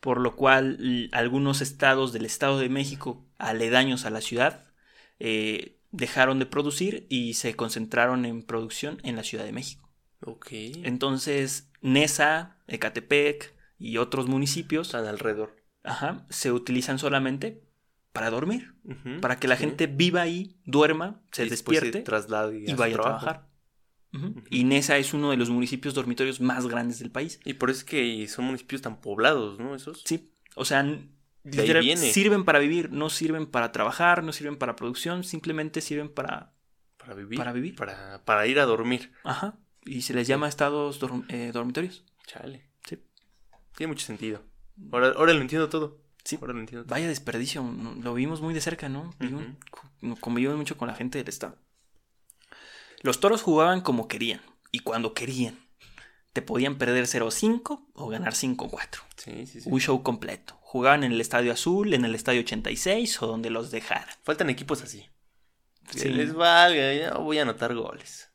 [0.00, 4.67] por lo cual algunos estados del Estado de México, aledaños a la ciudad,
[5.18, 9.88] eh, dejaron de producir y se concentraron en producción en la Ciudad de México.
[10.20, 10.48] Ok.
[10.84, 15.56] Entonces, Nesa, Ecatepec y otros municipios Están alrededor.
[15.84, 17.62] ajá, se utilizan solamente
[18.12, 18.74] para dormir,
[19.20, 19.60] para que la sí.
[19.60, 22.04] gente viva ahí, duerma, se Y despierte
[22.66, 23.48] y vaya a trabajar.
[24.50, 27.38] Y Nesa es uno de los municipios dormitorios más grandes del país.
[27.44, 29.74] Y por eso es que son municipios tan poblados, ¿no?
[29.74, 30.02] Esos.
[30.04, 30.82] Sí, o sea,
[31.44, 32.12] literal, viene.
[32.12, 36.52] sirven para vivir, no sirven para trabajar, no sirven para producción, simplemente sirven para...
[36.96, 37.38] Para vivir.
[37.38, 37.76] Para vivir.
[37.76, 39.12] Para, para ir a dormir.
[39.24, 39.58] Ajá.
[39.84, 42.04] Y se les llama estados dorm- eh, dormitorios.
[42.26, 42.68] Chale.
[42.86, 42.98] Sí.
[43.76, 44.42] Tiene mucho sentido.
[44.92, 46.02] Ahora, ahora lo entiendo todo.
[46.24, 46.36] Sí.
[46.40, 46.94] Ahora lo entiendo todo.
[46.94, 47.62] Vaya desperdicio,
[48.02, 49.14] lo vimos muy de cerca, ¿no?
[49.18, 51.56] Vivo- co- Convivimos mucho con la gente del estado.
[53.02, 54.40] Los toros jugaban como querían
[54.72, 55.58] y cuando querían.
[56.32, 59.00] Te podían perder 0-5 o ganar 5-4.
[59.16, 59.68] Sí, sí, sí.
[59.72, 60.56] Un show completo.
[60.60, 64.14] Jugaban en el Estadio Azul, en el Estadio 86 o donde los dejaran.
[64.22, 65.06] Faltan equipos así.
[65.90, 66.08] Que Sí.
[66.10, 68.30] les valga, ya voy a anotar goles.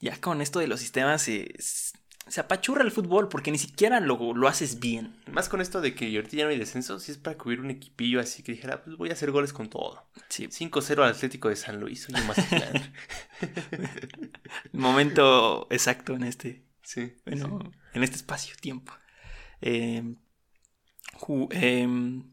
[0.00, 4.32] Ya con esto de los sistemas se, se apachurra el fútbol porque ni siquiera lo,
[4.34, 5.14] lo haces bien.
[5.30, 7.70] Más con esto de que ahorita ya no hay descenso, si es para cubrir un
[7.70, 10.08] equipillo así que dijera, pues voy a hacer goles con todo.
[10.30, 10.48] Sí.
[10.48, 12.18] 5-0 al Atlético de San Luis, oye.
[14.72, 17.14] El momento exacto en este, sí.
[17.24, 17.78] bueno, sí.
[17.94, 18.92] en este espacio-tiempo.
[19.60, 20.02] Eh,
[21.14, 22.24] ju- em,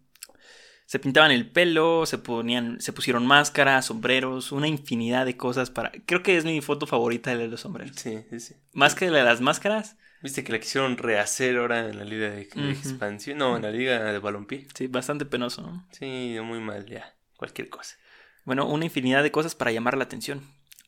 [0.85, 5.91] se pintaban el pelo, se ponían, se pusieron máscaras, sombreros, una infinidad de cosas para.
[6.05, 7.95] Creo que es mi foto favorita de los sombreros.
[7.95, 8.55] Sí, sí, sí.
[8.73, 12.29] Más que la de las máscaras, Viste que la quisieron rehacer ahora en la liga
[12.29, 13.37] de, expansión.
[13.37, 14.67] No, en la liga de balompié.
[14.75, 15.87] sí, bastante penoso, ¿no?
[15.91, 17.15] Sí, muy mal ya.
[17.37, 17.95] Cualquier cosa.
[18.43, 20.41] Bueno, una infinidad de cosas para llamar la atención.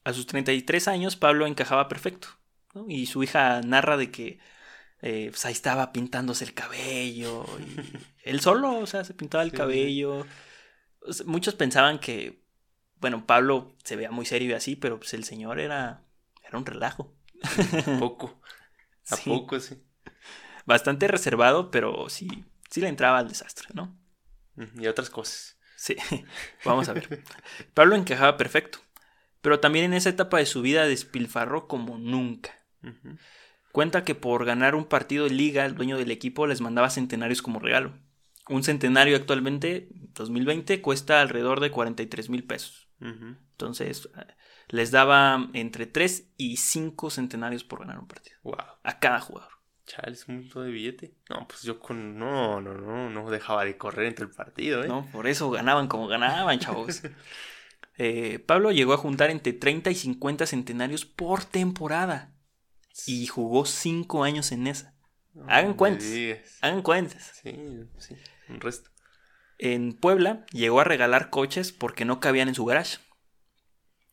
[0.04, 2.28] A sus 33 años, Pablo encajaba perfecto.
[2.74, 2.86] ¿No?
[2.90, 4.40] Y su hija narra de que
[5.02, 7.46] eh, pues ahí estaba pintándose el cabello.
[7.60, 9.58] Y él solo, o sea, se pintaba el Sí.
[9.58, 10.26] cabello.
[11.02, 12.44] O sea, muchos pensaban que,
[13.00, 16.04] bueno, Pablo se veía muy serio y así, pero pues el señor era,
[16.48, 17.16] era un relajo.
[17.44, 18.40] ¿A poco?
[19.10, 19.30] ¿A Sí.
[19.32, 19.82] poco sí?
[20.66, 23.98] Bastante reservado, pero sí, sí le entraba al desastre, ¿no?
[24.78, 25.58] Y otras cosas.
[25.76, 25.96] Sí,
[26.66, 27.24] vamos a ver.
[27.74, 28.78] Pablo encajaba perfecto,
[29.42, 32.61] pero también en esa etapa de su vida despilfarró como nunca.
[33.72, 37.42] Cuenta que por ganar un partido de liga, el dueño del equipo les mandaba centenarios
[37.42, 37.94] como regalo.
[38.50, 42.90] Un centenario actualmente, 2020, cuesta alrededor de 43 mil pesos.
[43.00, 44.34] Entonces, eh,
[44.68, 48.38] les daba entre 3 y 5 centenarios por ganar un partido.
[48.44, 48.58] Wow.
[48.84, 49.52] A cada jugador.
[49.86, 51.16] Chale, es un montón de billete.
[51.30, 52.18] No, pues yo con.
[52.18, 54.88] No, no, no, no dejaba de correr entre el partido, ¿eh?
[54.88, 55.06] ¿no?
[55.12, 57.02] Por eso ganaban como ganaban, chavos.
[58.04, 62.34] Eh, Pablo llegó a juntar entre 30 y 50 centenarios por temporada.
[63.08, 64.94] Y jugó 5 años en esa.
[65.34, 66.08] No hagan cuentas.
[66.62, 67.40] Hagan cuentas.
[67.42, 68.16] Sí, sí,
[68.50, 68.90] un resto.
[69.58, 72.98] En Puebla llegó a regalar coches porque no cabían en su garage.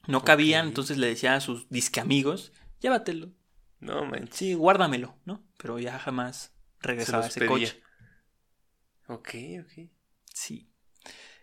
[0.07, 3.31] No cabían, entonces le decía a sus disque amigos, llévatelo.
[3.81, 4.37] No manches.
[4.37, 5.47] Sí, guárdamelo, ¿no?
[5.59, 7.49] Pero ya jamás regresaba ese pedía.
[7.49, 7.83] coche.
[9.07, 9.91] Ok, ok.
[10.33, 10.71] Sí.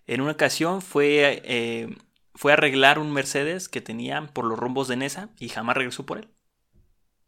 [0.07, 1.95] En una ocasión fue, eh,
[2.33, 6.05] fue a arreglar un Mercedes que tenían por los rumbos de Nesa y jamás regresó
[6.05, 6.29] por él.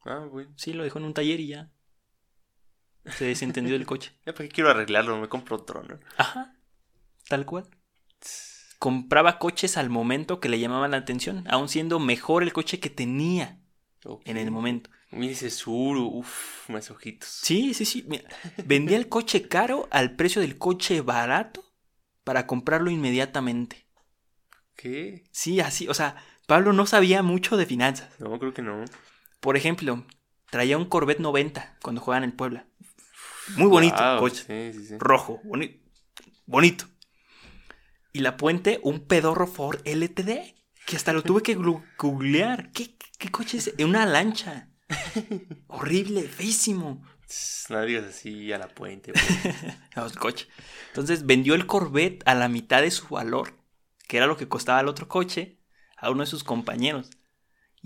[0.07, 0.51] Ah, bueno.
[0.55, 1.71] Sí, lo dejó en un taller y ya.
[3.05, 4.13] Se desentendió del coche.
[4.25, 5.99] Ya para qué quiero arreglarlo, me compro otro, ¿no?
[6.17, 6.55] Ajá.
[7.27, 7.67] Tal cual.
[8.79, 12.89] Compraba coches al momento que le llamaban la atención, aun siendo mejor el coche que
[12.89, 13.59] tenía
[14.25, 14.89] en el momento.
[15.11, 17.29] Mira ese Suru, uff, más ojitos.
[17.29, 18.05] Sí, sí, sí.
[18.07, 18.29] Mira,
[18.65, 21.63] vendía el coche caro al precio del coche barato
[22.23, 23.87] para comprarlo inmediatamente.
[24.75, 25.23] ¿Qué?
[25.31, 25.87] Sí, así.
[25.87, 28.09] O sea, Pablo no sabía mucho de finanzas.
[28.19, 28.85] No, creo que no.
[29.39, 30.05] Por ejemplo,
[30.49, 32.67] traía un Corvette 90 cuando jugaban en Puebla.
[33.55, 34.43] Muy bonito Wow, coche.
[34.73, 34.95] Sí, sí, sí.
[34.99, 35.79] Rojo, boni-
[36.45, 36.85] bonito.
[38.13, 40.55] Y la puente, un pedorro Ford LTD.
[40.85, 42.71] Que hasta lo tuve que googlear.
[42.71, 43.73] ¿Qué, qué coche es?
[43.79, 44.69] Una lancha.
[45.67, 47.05] Horrible, feísimo.
[47.69, 49.11] No digas así a la puente.
[49.11, 50.13] pues.
[50.17, 50.47] Coche.
[50.87, 53.53] Entonces vendió el Corvette a la mitad de su valor,
[54.07, 55.59] que era lo que costaba el otro coche,
[55.97, 57.09] a uno de sus compañeros.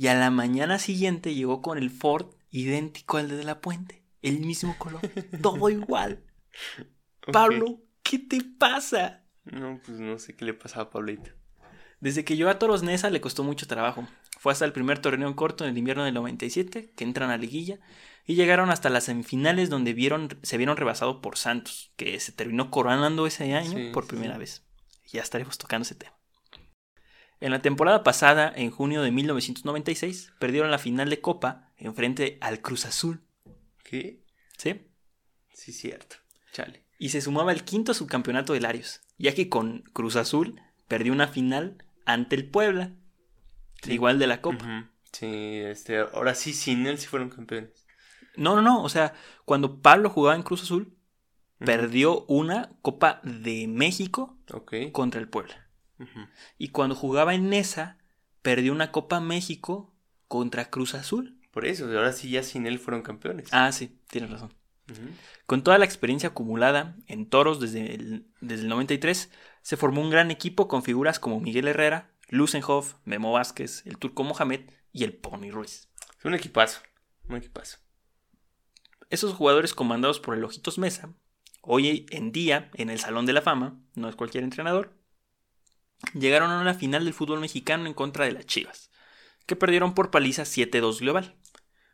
[0.01, 4.01] Y a la mañana siguiente llegó con el Ford idéntico al de la puente.
[4.23, 4.99] El mismo color.
[5.43, 6.23] Todo igual.
[7.31, 9.25] Pablo, ¿qué te pasa?
[9.43, 11.29] No, pues no sé qué le pasaba a Pablito.
[11.99, 14.07] Desde que llegó a Toros Neza le costó mucho trabajo.
[14.39, 17.37] Fue hasta el primer torneo en corto en el invierno del 97, que entran a
[17.37, 17.77] liguilla,
[18.25, 22.71] y llegaron hasta las semifinales donde vieron, se vieron rebasados por Santos, que se terminó
[22.71, 24.39] coronando ese año Sí, por primera sí.
[24.39, 24.65] vez.
[25.13, 26.17] Ya estaremos tocando ese tema.
[27.41, 32.37] En la temporada pasada, en junio de 1996, perdieron la final de Copa en frente
[32.39, 33.21] al Cruz Azul,
[33.83, 34.23] ¿Qué?
[34.57, 34.87] ¿sí?
[35.53, 36.15] Sí, cierto.
[36.53, 36.85] Chale.
[36.99, 41.27] Y se sumaba el quinto subcampeonato de Larios, ya que con Cruz Azul perdió una
[41.27, 42.93] final ante el Puebla,
[43.81, 43.93] Sí.
[43.93, 44.91] igual de la Copa.
[45.11, 47.87] Sí, este, ahora sí, sin él sí fueron campeones.
[48.37, 48.83] No, no, no.
[48.83, 49.13] O sea,
[49.43, 50.95] cuando Pablo jugaba en Cruz Azul,
[51.57, 54.37] perdió una Copa de México
[54.91, 55.67] contra el Puebla.
[56.57, 57.97] Y cuando jugaba en Nesa,
[58.41, 59.93] perdió una Copa México
[60.27, 61.39] contra Cruz Azul.
[61.51, 63.49] Por eso, ahora sí ya sin él fueron campeones.
[63.51, 64.53] Ah, sí, tienes razón.
[65.45, 69.31] Con toda la experiencia acumulada en toros desde el, desde el 93,
[69.61, 74.23] se formó un gran equipo con figuras como Miguel Herrera, Lusenhoff, Memo Vázquez, el Turco
[74.23, 75.89] Mohamed y el Pony Ruiz.
[76.23, 76.81] Un equipazo,
[77.27, 77.77] un equipazo.
[79.09, 81.13] Esos jugadores comandados por el Ojitos Mesa,
[81.61, 84.93] hoy en día en el Salón de la Fama, no es cualquier entrenador,
[86.13, 88.89] llegaron a una final del fútbol mexicano en contra de las Chivas,
[89.45, 91.35] que perdieron por paliza 7-2 global.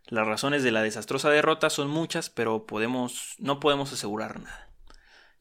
[0.07, 4.69] Las razones de la desastrosa derrota son muchas, pero podemos, no podemos asegurar nada.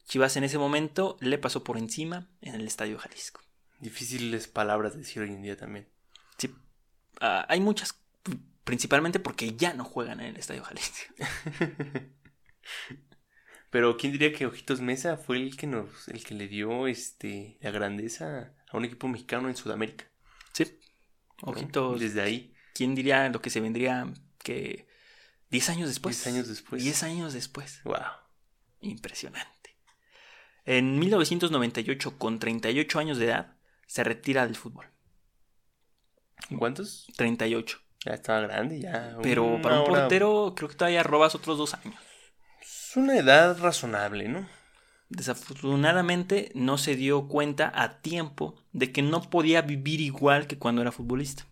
[0.07, 3.41] Chivas en ese momento le pasó por encima en el Estadio Jalisco.
[3.81, 5.89] Difíciles palabras decir hoy en día también.
[6.39, 6.55] Sí,
[7.21, 8.01] ah, hay muchas,
[8.65, 11.15] principalmente porque ya no juegan en el Estadio Jalisco.
[13.77, 17.59] Pero quién diría que Ojitos Mesa fue el que nos, el que le dio este
[17.61, 20.07] la grandeza a un equipo mexicano en Sudamérica.
[20.53, 20.79] Sí.
[21.43, 22.01] Ojitos.
[22.01, 22.55] Desde ahí.
[22.73, 24.11] ¿Quién diría lo que se vendría
[24.43, 24.89] que
[25.51, 26.25] 10 años después?
[26.25, 26.83] 10 años después.
[26.83, 27.83] 10 años después.
[27.85, 27.97] Wow.
[28.81, 29.77] Impresionante.
[30.65, 34.87] En 1998, con 38 años de edad, se retira del fútbol.
[36.59, 37.07] ¿Cuántos?
[37.19, 37.79] 38.
[38.07, 39.19] Ya estaba grande, ya.
[39.23, 41.97] Pero para un hora- portero creo que todavía robas otros dos años.
[42.97, 44.49] Es una edad razonable, ¿no?
[45.11, 50.81] Desafortunadamente no se dio cuenta a tiempo de que no podía vivir igual que cuando
[50.81, 51.47] era futbolista.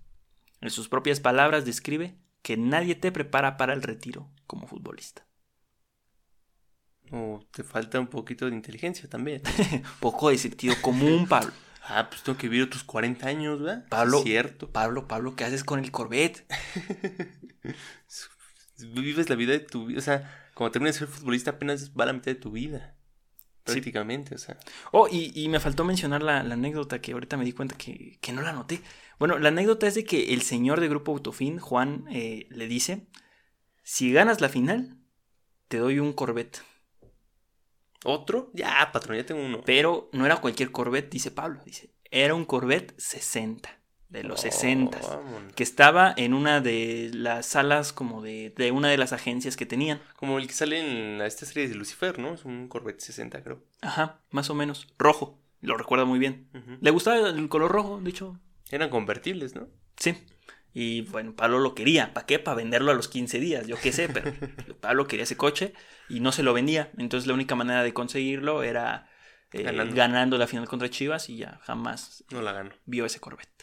[0.63, 5.27] En sus propias palabras describe que nadie te prepara para el retiro como futbolista.
[7.13, 9.43] O te falta un poquito de inteligencia también.
[10.01, 11.53] Poco de sentido común, Pablo.
[11.87, 13.87] Ah, pues tengo que vivir otros 40 años, ¿verdad?
[13.91, 14.23] Pablo.
[14.23, 14.71] Cierto.
[14.71, 16.47] Pablo, Pablo, ¿qué haces con el Corvette?
[18.79, 19.99] Vives la vida de tu vida.
[19.99, 22.97] O sea, cuando terminas de ser futbolista apenas va la mitad de tu vida.
[23.65, 24.59] Prácticamente, o sea.
[24.93, 28.19] Oh, y, y me faltó mencionar la, la anécdota que ahorita me di cuenta que,
[28.21, 28.83] que no la anoté.
[29.19, 33.07] Bueno, la anécdota es de que el señor de Grupo Autofin, Juan, eh, le dice,
[33.83, 34.99] si ganas la final,
[35.69, 36.63] te doy un Corvette.
[38.05, 38.51] ¿Otro?
[38.53, 39.63] Ya, patrón, ya tengo uno.
[39.65, 41.63] Pero no era cualquier Corvette, dice Pablo.
[41.65, 45.23] Dice, era un Corvette 60, de los 60, Oh,
[45.57, 49.67] que estaba en una de las salas como de, de una de las agencias que
[49.67, 50.01] tenían.
[50.17, 52.35] Como el que sale en esta serie de Lucifer, ¿no?
[52.35, 53.65] Es un Corvette 60, creo.
[53.83, 54.87] Ajá, más o menos.
[54.99, 56.49] Rojo, lo recuerdo muy bien.
[56.81, 58.39] Le gustaba el color rojo, de hecho,
[58.71, 59.69] Eran convertibles, ¿no?
[59.97, 60.17] Sí.
[60.77, 62.13] Y bueno, Pablo lo quería.
[62.15, 62.39] ¿Para qué?
[62.41, 63.67] Para venderlo a los 15 días.
[63.69, 64.33] Yo qué sé, pero
[64.81, 65.73] Pablo quería ese coche
[66.09, 66.91] y no se lo vendía.
[66.99, 69.09] Entonces la única manera de conseguirlo era
[69.53, 69.95] eh, Ganando.
[69.95, 70.39] ganando.
[70.39, 72.71] la final contra Chivas y ya jamás No la gano.
[72.87, 73.54] vio ese Corvette.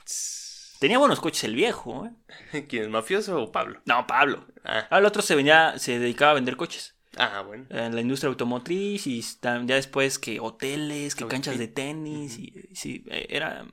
[0.79, 2.65] Tenía buenos coches el viejo, ¿eh?
[2.67, 3.81] ¿Quién mafioso o Pablo?
[3.85, 4.47] No, Pablo.
[4.63, 6.95] Ah, Al otro se venía, se dedicaba a vender coches.
[7.17, 7.67] ah bueno.
[7.69, 12.37] En la industria automotriz y ya después que hoteles, que canchas de tenis.
[12.39, 13.67] y, sí, eh, era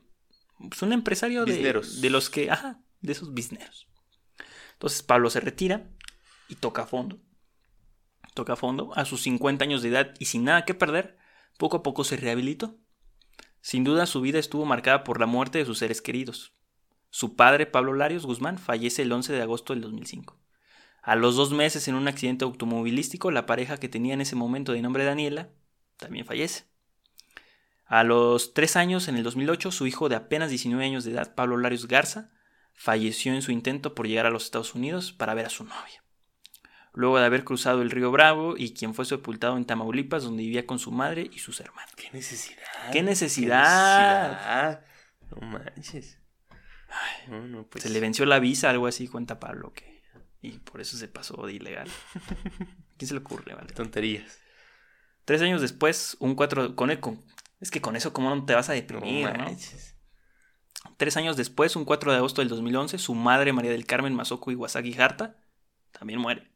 [0.58, 3.88] pues, un empresario de, de los que, ajá, de esos bizneros.
[4.74, 5.90] Entonces Pablo se retira
[6.48, 7.18] y toca a fondo.
[8.34, 11.16] Toca a fondo a sus 50 años de edad y sin nada que perder,
[11.56, 12.76] poco a poco se rehabilitó.
[13.60, 16.52] Sin duda su vida estuvo marcada por la muerte de sus seres queridos.
[17.10, 20.38] Su padre, Pablo Larios Guzmán, fallece el 11 de agosto del 2005.
[21.02, 24.72] A los dos meses, en un accidente automovilístico, la pareja que tenía en ese momento
[24.72, 25.48] de nombre Daniela
[25.96, 26.64] también fallece.
[27.86, 31.34] A los tres años, en el 2008, su hijo de apenas 19 años de edad,
[31.34, 32.30] Pablo Larios Garza,
[32.74, 36.04] falleció en su intento por llegar a los Estados Unidos para ver a su novia.
[36.94, 40.66] Luego de haber cruzado el río Bravo y quien fue sepultado en Tamaulipas, donde vivía
[40.66, 41.90] con su madre y sus hermanos.
[41.96, 42.62] ¿Qué necesidad?
[42.92, 44.30] ¡Qué necesidad!
[44.30, 44.84] necesidad?
[45.30, 46.18] No manches.
[47.28, 47.84] No, no, pues.
[47.84, 50.02] Se le venció la visa, algo así, cuenta Pablo, que.
[50.40, 51.88] Y por eso se pasó de ilegal.
[52.96, 53.72] ¿Quién se le ocurre, vale?
[53.74, 54.38] Tonterías.
[55.24, 56.74] Tres años después, un 4.
[56.74, 57.22] Con, el- con-
[57.60, 59.44] es que con eso, ¿cómo no te vas a deprimir, no?
[59.44, 59.96] manches.
[60.96, 64.50] Tres años después, un 4 de agosto del 2011, su madre, María del Carmen Masoko
[64.52, 65.36] Iwasaki Harta,
[65.92, 66.50] también muere.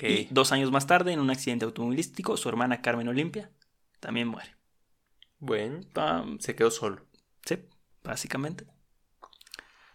[0.00, 3.50] Y dos años más tarde, en un accidente automovilístico, su hermana Carmen Olimpia
[4.00, 4.56] también muere.
[5.38, 5.80] Bueno,
[6.38, 7.02] se quedó solo.
[7.44, 7.58] Sí,
[8.04, 8.66] básicamente.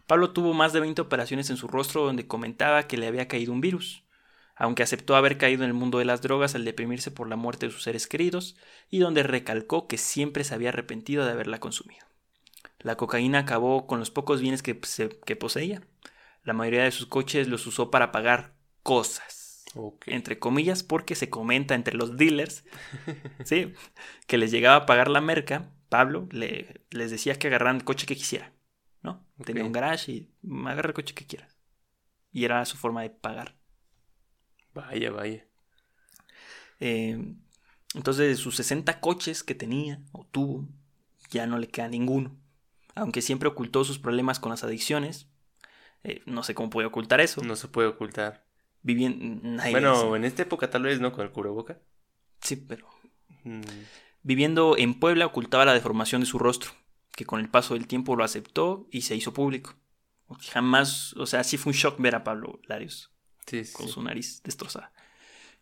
[0.05, 3.51] Pablo tuvo más de 20 operaciones en su rostro donde comentaba que le había caído
[3.51, 4.03] un virus,
[4.55, 7.65] aunque aceptó haber caído en el mundo de las drogas al deprimirse por la muerte
[7.67, 8.55] de sus seres queridos
[8.89, 12.05] y donde recalcó que siempre se había arrepentido de haberla consumido.
[12.79, 15.81] La cocaína acabó con los pocos bienes que, se- que poseía.
[16.43, 19.36] La mayoría de sus coches los usó para pagar cosas
[20.05, 22.63] Entre comillas, porque se comenta entre los dealers,
[23.45, 23.73] ¿sí?
[24.27, 28.05] Que les llegaba a pagar la merca, Pablo le, les decía que agarraran el coche
[28.07, 28.53] que quisiera,
[29.01, 29.25] ¿no?
[29.45, 30.31] Tenía un garage y
[30.65, 31.57] agarra el coche que quieras.
[32.31, 33.55] Y era su forma de pagar.
[34.73, 35.45] Vaya, vaya.
[36.79, 37.35] Eh,
[37.95, 40.67] entonces, de sus 60 coches que tenía o tuvo,
[41.31, 42.37] ya no le queda ninguno.
[42.95, 45.27] Aunque siempre ocultó sus problemas con las adicciones.
[46.03, 47.41] eh, no sé cómo puede ocultar eso.
[47.43, 48.46] No se puede ocultar.
[48.81, 49.61] Viviendo.
[49.71, 51.11] Bueno, en esta época tal vez, ¿no?
[51.11, 51.79] Con el cubreboca.
[52.41, 52.87] Sí, pero.
[53.43, 53.61] Mm,
[54.23, 56.71] Viviendo en Puebla ocultaba la deformación de su rostro,
[57.15, 59.75] que con el paso del tiempo lo aceptó y se hizo público.
[60.51, 63.13] Jamás, o sea, sí fue un shock ver a Pablo Larios
[63.45, 63.73] sí, sí.
[63.73, 63.93] con sí.
[63.93, 64.91] su nariz destrozada.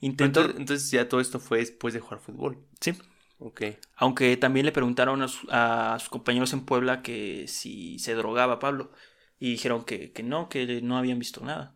[0.01, 2.57] Intentó, Entonces, entonces ya todo esto fue después de jugar fútbol.
[2.81, 2.93] sí,
[3.39, 3.61] Ok.
[3.95, 8.59] aunque también le preguntaron a, su- a sus compañeros en Puebla que si se drogaba
[8.59, 8.91] Pablo
[9.39, 11.75] y dijeron que, que no, que no habían visto nada.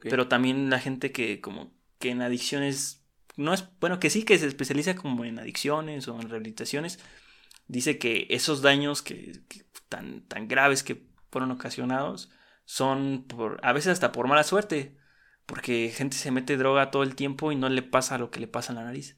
[0.00, 3.04] Pero también la gente que como que en adicciones,
[3.36, 6.98] no es, bueno, que sí, que se especializa como en adicciones o en rehabilitaciones,
[7.66, 12.30] dice que esos daños que, que tan, tan graves que fueron ocasionados
[12.64, 14.96] son por, a veces hasta por mala suerte,
[15.46, 18.48] porque gente se mete droga todo el tiempo y no le pasa lo que le
[18.48, 19.16] pasa en la nariz.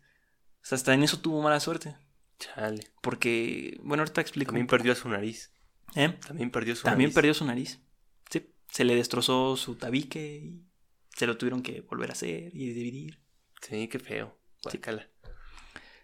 [0.62, 1.96] O sea, hasta en eso tuvo mala suerte,
[2.38, 2.84] Chale.
[3.00, 4.50] porque, bueno, ahorita explico.
[4.50, 5.52] También perdió su nariz.
[5.96, 6.16] ¿Eh?
[6.26, 7.14] También perdió su También nariz.
[7.14, 7.80] perdió su nariz.
[8.70, 10.66] Se le destrozó su tabique y
[11.16, 13.20] se lo tuvieron que volver a hacer y dividir.
[13.60, 14.38] Sí, qué feo.
[14.70, 14.80] Sí.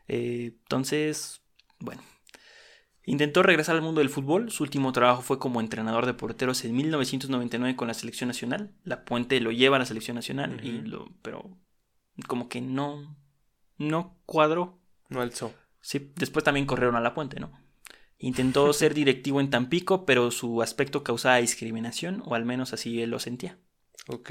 [0.09, 1.43] Eh, entonces,
[1.79, 2.03] bueno.
[3.09, 4.51] Intentó regresar al mundo del fútbol.
[4.51, 8.75] Su último trabajo fue como entrenador de porteros en 1999 con la selección nacional.
[8.83, 11.57] La Puente lo lleva a la selección nacional, y lo, pero
[12.27, 13.17] como que no,
[13.79, 14.81] no cuadró.
[15.09, 15.55] No alzó.
[15.81, 17.53] Sí, después también corrieron a La Puente, ¿no?
[18.19, 23.11] Intentó ser directivo en Tampico, pero su aspecto causaba discriminación, o al menos así él
[23.11, 23.59] lo sentía.
[24.09, 24.31] Ok.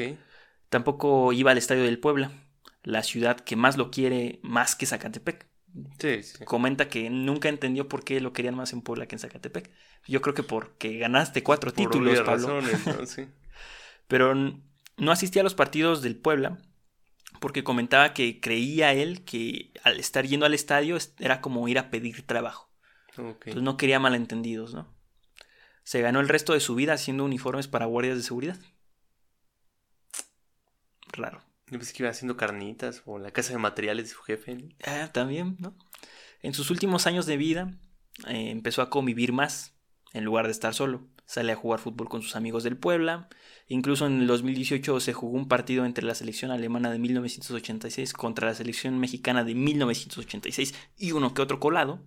[0.69, 2.31] Tampoco iba al estadio del Puebla,
[2.83, 5.47] la ciudad que más lo quiere más que Zacatepec.
[5.99, 6.45] Sí, sí.
[6.45, 9.69] comenta que nunca entendió por qué lo querían más en Puebla que en Zacatepec.
[10.07, 12.61] Yo creo que porque ganaste cuatro Por títulos, Pablo.
[12.61, 13.05] razones, ¿no?
[13.05, 13.25] Sí.
[14.07, 16.59] Pero no asistía a los partidos del Puebla
[17.41, 21.77] porque comentaba que creía él que al estar yendo al estadio es- era como ir
[21.77, 22.69] a pedir trabajo.
[23.17, 24.87] Entonces no quería malentendidos, ¿no?
[25.83, 28.57] Se ganó el resto de su vida haciendo uniformes para guardias de seguridad.
[31.13, 31.43] Raro.
[31.67, 34.55] Yo pensé que iba haciendo carnitas o la casa de materiales de su jefe.
[34.55, 34.69] ¿no?
[34.85, 35.75] Ah, también, ¿no?
[36.41, 37.77] En sus últimos años de vida
[38.27, 39.75] eh, empezó a convivir más
[40.13, 41.07] en lugar de estar solo.
[41.25, 43.29] Sale a jugar fútbol con sus amigos del Puebla.
[43.67, 48.47] Incluso en el 2018 se jugó un partido entre la selección alemana de 1986 contra
[48.47, 52.03] la selección mexicana de 1986 y uno que otro colado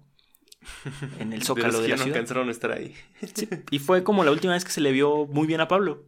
[1.18, 2.16] en el zócalo de, que la ya no ciudad.
[2.18, 2.94] alcanzaron a estar ahí.
[3.34, 6.04] Sí, y fue como la última vez que se le vio muy bien a Pablo.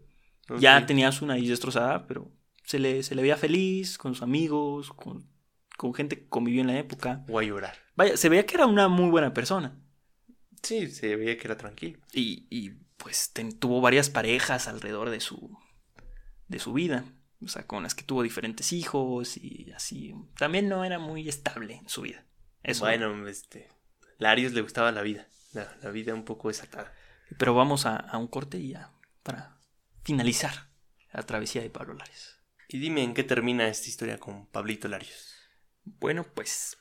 [0.58, 2.30] Ya tenía su nariz destrozada, pero
[2.64, 5.28] se le, se le veía feliz con sus amigos, con,
[5.76, 7.24] con gente que convivió en la época.
[7.28, 7.74] O a llorar.
[7.94, 9.78] Vaya, se veía que era una muy buena persona.
[10.62, 12.00] Sí, se veía que era tranquilo.
[12.12, 15.56] Y, y, pues ten- tuvo varias parejas alrededor de su,
[16.48, 17.04] de su vida.
[17.42, 20.14] O sea, con las que tuvo diferentes hijos y así.
[20.36, 22.26] También no era muy estable en su vida.
[22.62, 22.84] Eso.
[22.84, 23.68] Bueno, este.
[24.20, 25.26] Larios le gustaba la vida.
[25.52, 26.94] La, la vida un poco desatada.
[27.38, 28.92] Pero vamos a, a un corte y ya
[29.24, 29.58] para
[30.04, 30.68] finalizar
[31.12, 32.36] la travesía de Pablo Lares.
[32.68, 35.34] Y dime en qué termina esta historia con Pablito Larios.
[35.84, 36.76] Bueno, pues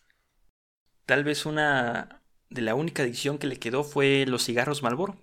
[1.07, 5.19] tal vez una de la única adicción que le quedó fue los cigarros Marlboro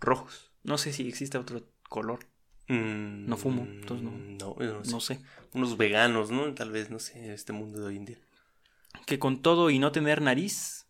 [0.00, 0.50] rojos.
[0.64, 2.20] No sé si existe otro color,
[2.70, 4.90] Mm, No fumo, entonces no- No, no sé.
[4.90, 5.20] no sé.
[5.54, 6.52] Unos veganos, ¿no?
[6.54, 8.18] Tal vez, no sé, este mundo de hoy en día.
[9.06, 10.86] Que con todo y no tener nariz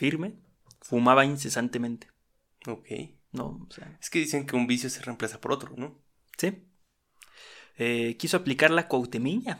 [0.00, 0.32] firme,
[0.80, 2.08] fumaba incesantemente.
[2.66, 2.86] Ok.
[3.32, 6.02] No, o sea, Es que dicen que un vicio se reemplaza por otro, ¿no?
[6.38, 6.66] sí.
[7.76, 9.58] Eh, quiso aplicar la cuautemilla.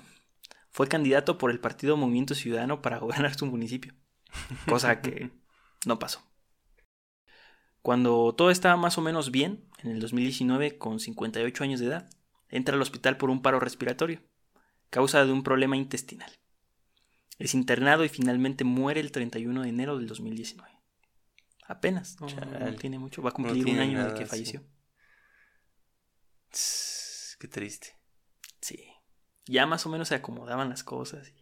[0.70, 3.94] Fue candidato por el partido Movimiento Ciudadano para gobernar su municipio.
[4.66, 5.30] Cosa que
[5.86, 6.22] no pasó.
[7.82, 12.10] Cuando todo estaba más o menos bien, en el 2019, con 58 años de edad,
[12.48, 14.22] entra al hospital por un paro respiratorio,
[14.90, 16.30] causa de un problema intestinal.
[17.40, 20.70] Es internado y finalmente muere el 31 de enero del 2019.
[21.66, 24.62] Apenas, no, no tiene mucho, va a cumplir un año de nada, que falleció.
[27.38, 27.96] Qué triste.
[28.60, 28.84] Sí.
[29.46, 31.28] Ya más o menos se acomodaban las cosas.
[31.28, 31.40] y-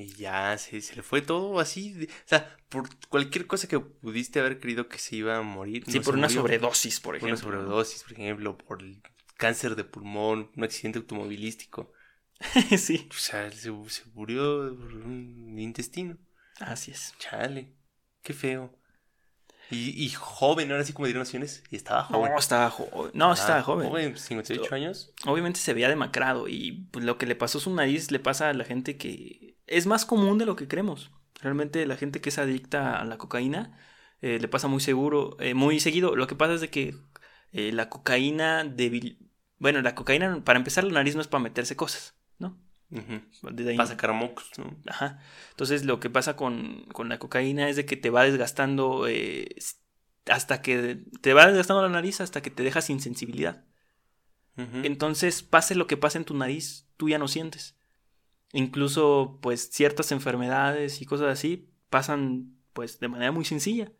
[0.00, 2.06] Y ya se, se le fue todo así.
[2.24, 5.84] o sea, por cualquier cosa que pudiste haber creído que se iba a morir.
[5.88, 6.42] Sí, por una murió.
[6.42, 7.58] sobredosis, por Por una ejemplo.
[7.58, 9.02] sobredosis, por ejemplo, por el
[9.36, 11.92] cáncer de pulmón, un accidente automovilístico.
[12.78, 13.08] sí.
[13.10, 16.16] O sea, se, se murió por un intestino.
[16.60, 17.14] Así es.
[17.18, 17.72] Chale,
[18.22, 18.74] qué feo.
[19.70, 22.32] Y, y joven, ahora sí como dirían señores, y estaba joven.
[22.32, 23.10] No, estaba joven.
[23.12, 23.88] No, Ah, estaba joven.
[23.88, 25.12] Joven, 58 años.
[25.26, 28.48] Obviamente se veía demacrado y pues, lo que le pasó a su nariz le pasa
[28.48, 31.10] a la gente que es más común de lo que creemos.
[31.40, 33.78] Realmente la gente que es adicta a la cocaína
[34.22, 36.16] eh, le pasa muy seguro, eh, muy seguido.
[36.16, 36.94] Lo que pasa es de que
[37.52, 39.30] eh, la cocaína debil...
[39.58, 42.14] Bueno, la cocaína, para empezar, la nariz no es para meterse cosas,
[42.90, 44.76] Desde ahí- Para sacar mocos, ¿no?
[44.86, 45.20] Ajá.
[45.50, 49.54] Entonces lo que pasa con, con la cocaína es de que te va desgastando eh,
[50.26, 53.64] hasta que te va desgastando la nariz hasta que te deja sin sensibilidad.
[54.84, 57.76] Entonces, pase lo que pase en tu nariz, tú ya no sientes.
[58.52, 63.92] Incluso, pues, ciertas enfermedades y cosas así pasan, pues, de manera muy sencilla.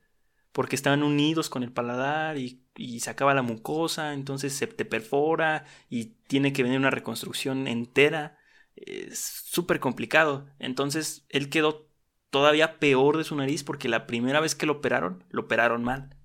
[0.52, 4.84] Porque están unidos con el paladar y, y se acaba la mucosa, entonces se te
[4.84, 8.37] perfora y tiene que venir una reconstrucción entera.
[8.86, 10.48] Es súper complicado.
[10.58, 11.88] Entonces, él quedó
[12.30, 16.16] todavía peor de su nariz porque la primera vez que lo operaron, lo operaron mal.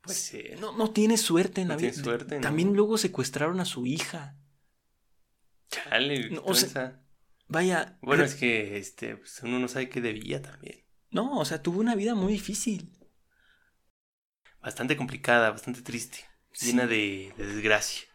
[0.00, 0.42] Pues sí.
[0.60, 2.04] No, no tiene suerte en No la tiene vida.
[2.04, 2.40] suerte, ¿no?
[2.42, 4.36] También luego secuestraron a su hija.
[5.70, 7.00] Chale, No, o sea.
[7.48, 7.98] Vaya.
[8.02, 10.84] Bueno, es que este, pues, uno no sabe qué debía también.
[11.10, 12.90] No, o sea, tuvo una vida muy difícil.
[14.60, 16.18] Bastante complicada, bastante triste.
[16.52, 16.66] Sí.
[16.66, 18.08] Llena de, de desgracia.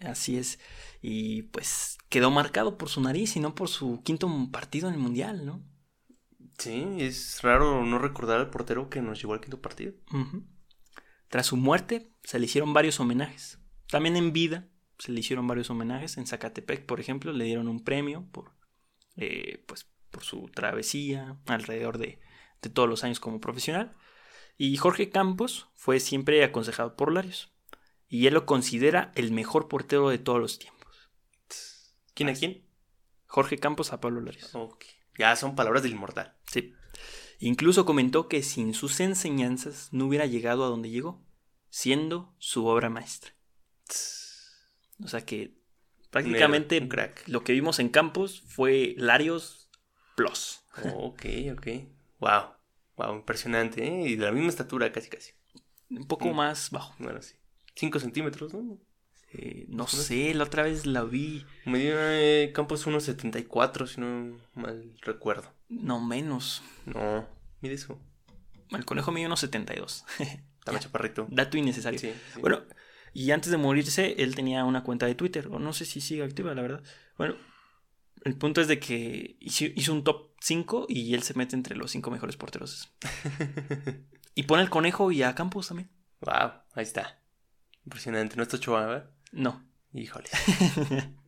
[0.00, 0.58] Así es.
[1.00, 5.00] Y pues quedó marcado por su nariz y no por su quinto partido en el
[5.00, 5.62] mundial, ¿no?
[6.58, 9.92] Sí, es raro no recordar al portero que nos llevó al quinto partido.
[11.28, 13.60] Tras su muerte, se le hicieron varios homenajes.
[13.88, 14.68] También en vida
[14.98, 16.16] se le hicieron varios homenajes.
[16.16, 18.52] En Zacatepec, por ejemplo, le dieron un premio por,
[19.16, 22.18] eh, pues, por su travesía alrededor de,
[22.60, 23.94] de todos los años como profesional.
[24.56, 27.52] Y Jorge Campos fue siempre aconsejado por Larios.
[28.08, 30.77] Y él lo considera el mejor portero de todos los tiempos.
[32.18, 32.64] ¿Quién a quién?
[33.26, 34.50] Jorge Campos a Pablo Larios.
[34.54, 34.84] Ok.
[35.16, 36.36] Ya son palabras del inmortal.
[36.50, 36.74] Sí.
[37.38, 41.24] Incluso comentó que sin sus enseñanzas no hubiera llegado a donde llegó,
[41.70, 43.32] siendo su obra maestra.
[45.04, 45.56] O sea que
[46.10, 47.22] prácticamente Un crack.
[47.28, 49.70] lo que vimos en Campos fue Larios
[50.16, 50.62] Plus.
[50.94, 51.66] Ok, ok.
[52.18, 52.54] Wow.
[52.96, 54.08] Wow, impresionante, ¿eh?
[54.08, 55.32] Y de la misma estatura casi, casi.
[55.90, 56.34] Un poco Mm.
[56.36, 56.94] más bajo.
[56.98, 57.36] Bueno, sí.
[57.76, 58.76] 5 centímetros, ¿no?
[59.32, 61.44] Eh, no sé, la otra vez la vi.
[61.66, 65.52] Medio eh, Campos 1.74, si no mal recuerdo.
[65.68, 66.62] No menos.
[66.86, 67.28] No,
[67.60, 68.00] mire eso.
[68.70, 70.04] El conejo mide unos 72.
[70.18, 70.78] Está Ya.
[70.78, 71.26] chaparrito.
[71.30, 71.98] Dato innecesario.
[71.98, 72.40] Sí, sí.
[72.40, 72.62] Bueno,
[73.12, 76.22] y antes de morirse, él tenía una cuenta de Twitter, o no sé si sigue
[76.24, 76.82] activa, la verdad.
[77.18, 77.36] Bueno,
[78.24, 81.76] el punto es de que hizo, hizo un top 5 y él se mete entre
[81.76, 82.90] los 5 mejores porteros.
[84.34, 85.90] Y pone al conejo y a Campos también.
[86.20, 87.18] wow, ahí está.
[87.84, 88.36] Impresionante.
[88.36, 89.10] ¿No está Ochoa, verdad?
[89.32, 89.64] No.
[89.92, 90.28] Híjole.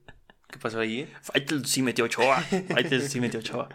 [0.51, 1.01] ¿Qué pasó ahí?
[1.01, 1.13] eh?
[1.23, 2.41] Faitel sí metió Ochoa.
[2.41, 3.69] Faitel sí metió Ochoa.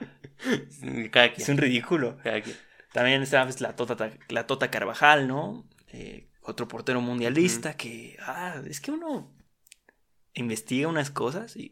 [1.12, 2.18] Cada Es un ridículo.
[2.24, 2.56] Cada quien.
[2.92, 5.68] También está pues, la, tota, la Tota Carvajal, ¿no?
[5.88, 8.18] Eh, otro portero mundialista que.
[8.22, 9.34] Ah, es que uno
[10.34, 11.72] investiga unas cosas y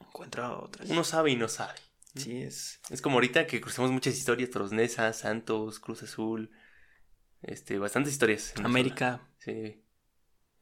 [0.00, 0.88] encuentra otras.
[0.90, 1.74] Uno sabe y no sabe.
[2.14, 2.80] Sí, es.
[2.90, 6.50] Es como ahorita que cruzamos muchas historias, Torosnesa, Santos, Cruz Azul,
[7.40, 8.52] este, bastantes historias.
[8.62, 9.28] América.
[9.38, 9.82] Sí.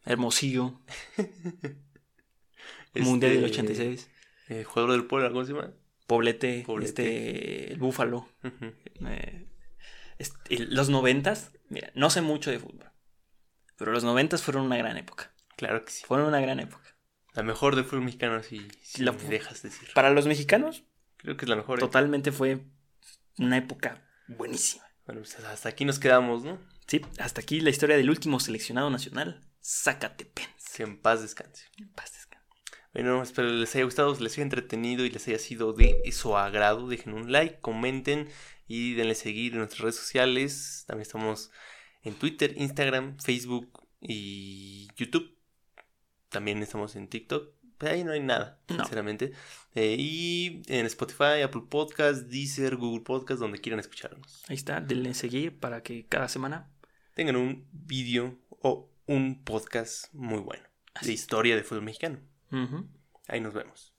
[0.05, 0.81] Hermosillo,
[2.95, 4.11] Mundial del Este, 86,
[4.49, 5.73] eh, jugador del pueblo, ¿cómo se llama?
[6.07, 6.89] Poblete, Poblete.
[6.89, 8.29] este, el Búfalo.
[9.07, 9.47] Eh,
[10.19, 12.91] este, los noventas, mira, no sé mucho de fútbol,
[13.77, 15.33] pero los noventas fueron una gran época.
[15.57, 16.05] Claro que sí.
[16.05, 16.97] Fueron una gran época.
[17.35, 19.89] La mejor del fútbol mexicano, si, si La me dejas decir.
[19.95, 20.85] Para los mexicanos,
[21.19, 21.79] Creo que es la mejor.
[21.79, 21.81] ¿eh?
[21.81, 22.65] totalmente fue
[23.39, 24.83] una época buenísima.
[25.07, 26.59] Bueno, pues hasta aquí nos quedamos, ¿no?
[26.87, 30.77] Sí, hasta aquí la historia del último seleccionado nacional, Zacatepense.
[30.77, 31.65] Que en paz descanse.
[31.79, 32.47] En paz descanse.
[32.93, 36.89] Bueno, espero les haya gustado, les haya entretenido y les haya sido de su agrado.
[36.89, 38.29] Dejen un like, comenten
[38.67, 40.85] y denle seguir en nuestras redes sociales.
[40.87, 41.51] También estamos
[42.03, 45.37] en Twitter, Instagram, Facebook y YouTube.
[46.31, 47.55] También estamos en TikTok.
[47.79, 48.77] Pero ahí no hay nada, No.
[48.77, 49.33] sinceramente.
[49.75, 54.43] Eh, y en Spotify, Apple Podcast, Deezer, Google Podcast, donde quieran escucharnos.
[54.49, 56.71] Ahí está, denle seguir para que cada semana
[57.15, 60.63] Tengan un vídeo o un podcast muy bueno
[61.03, 62.21] de historia de fútbol mexicano.
[63.27, 63.93] Ahí nos vemos.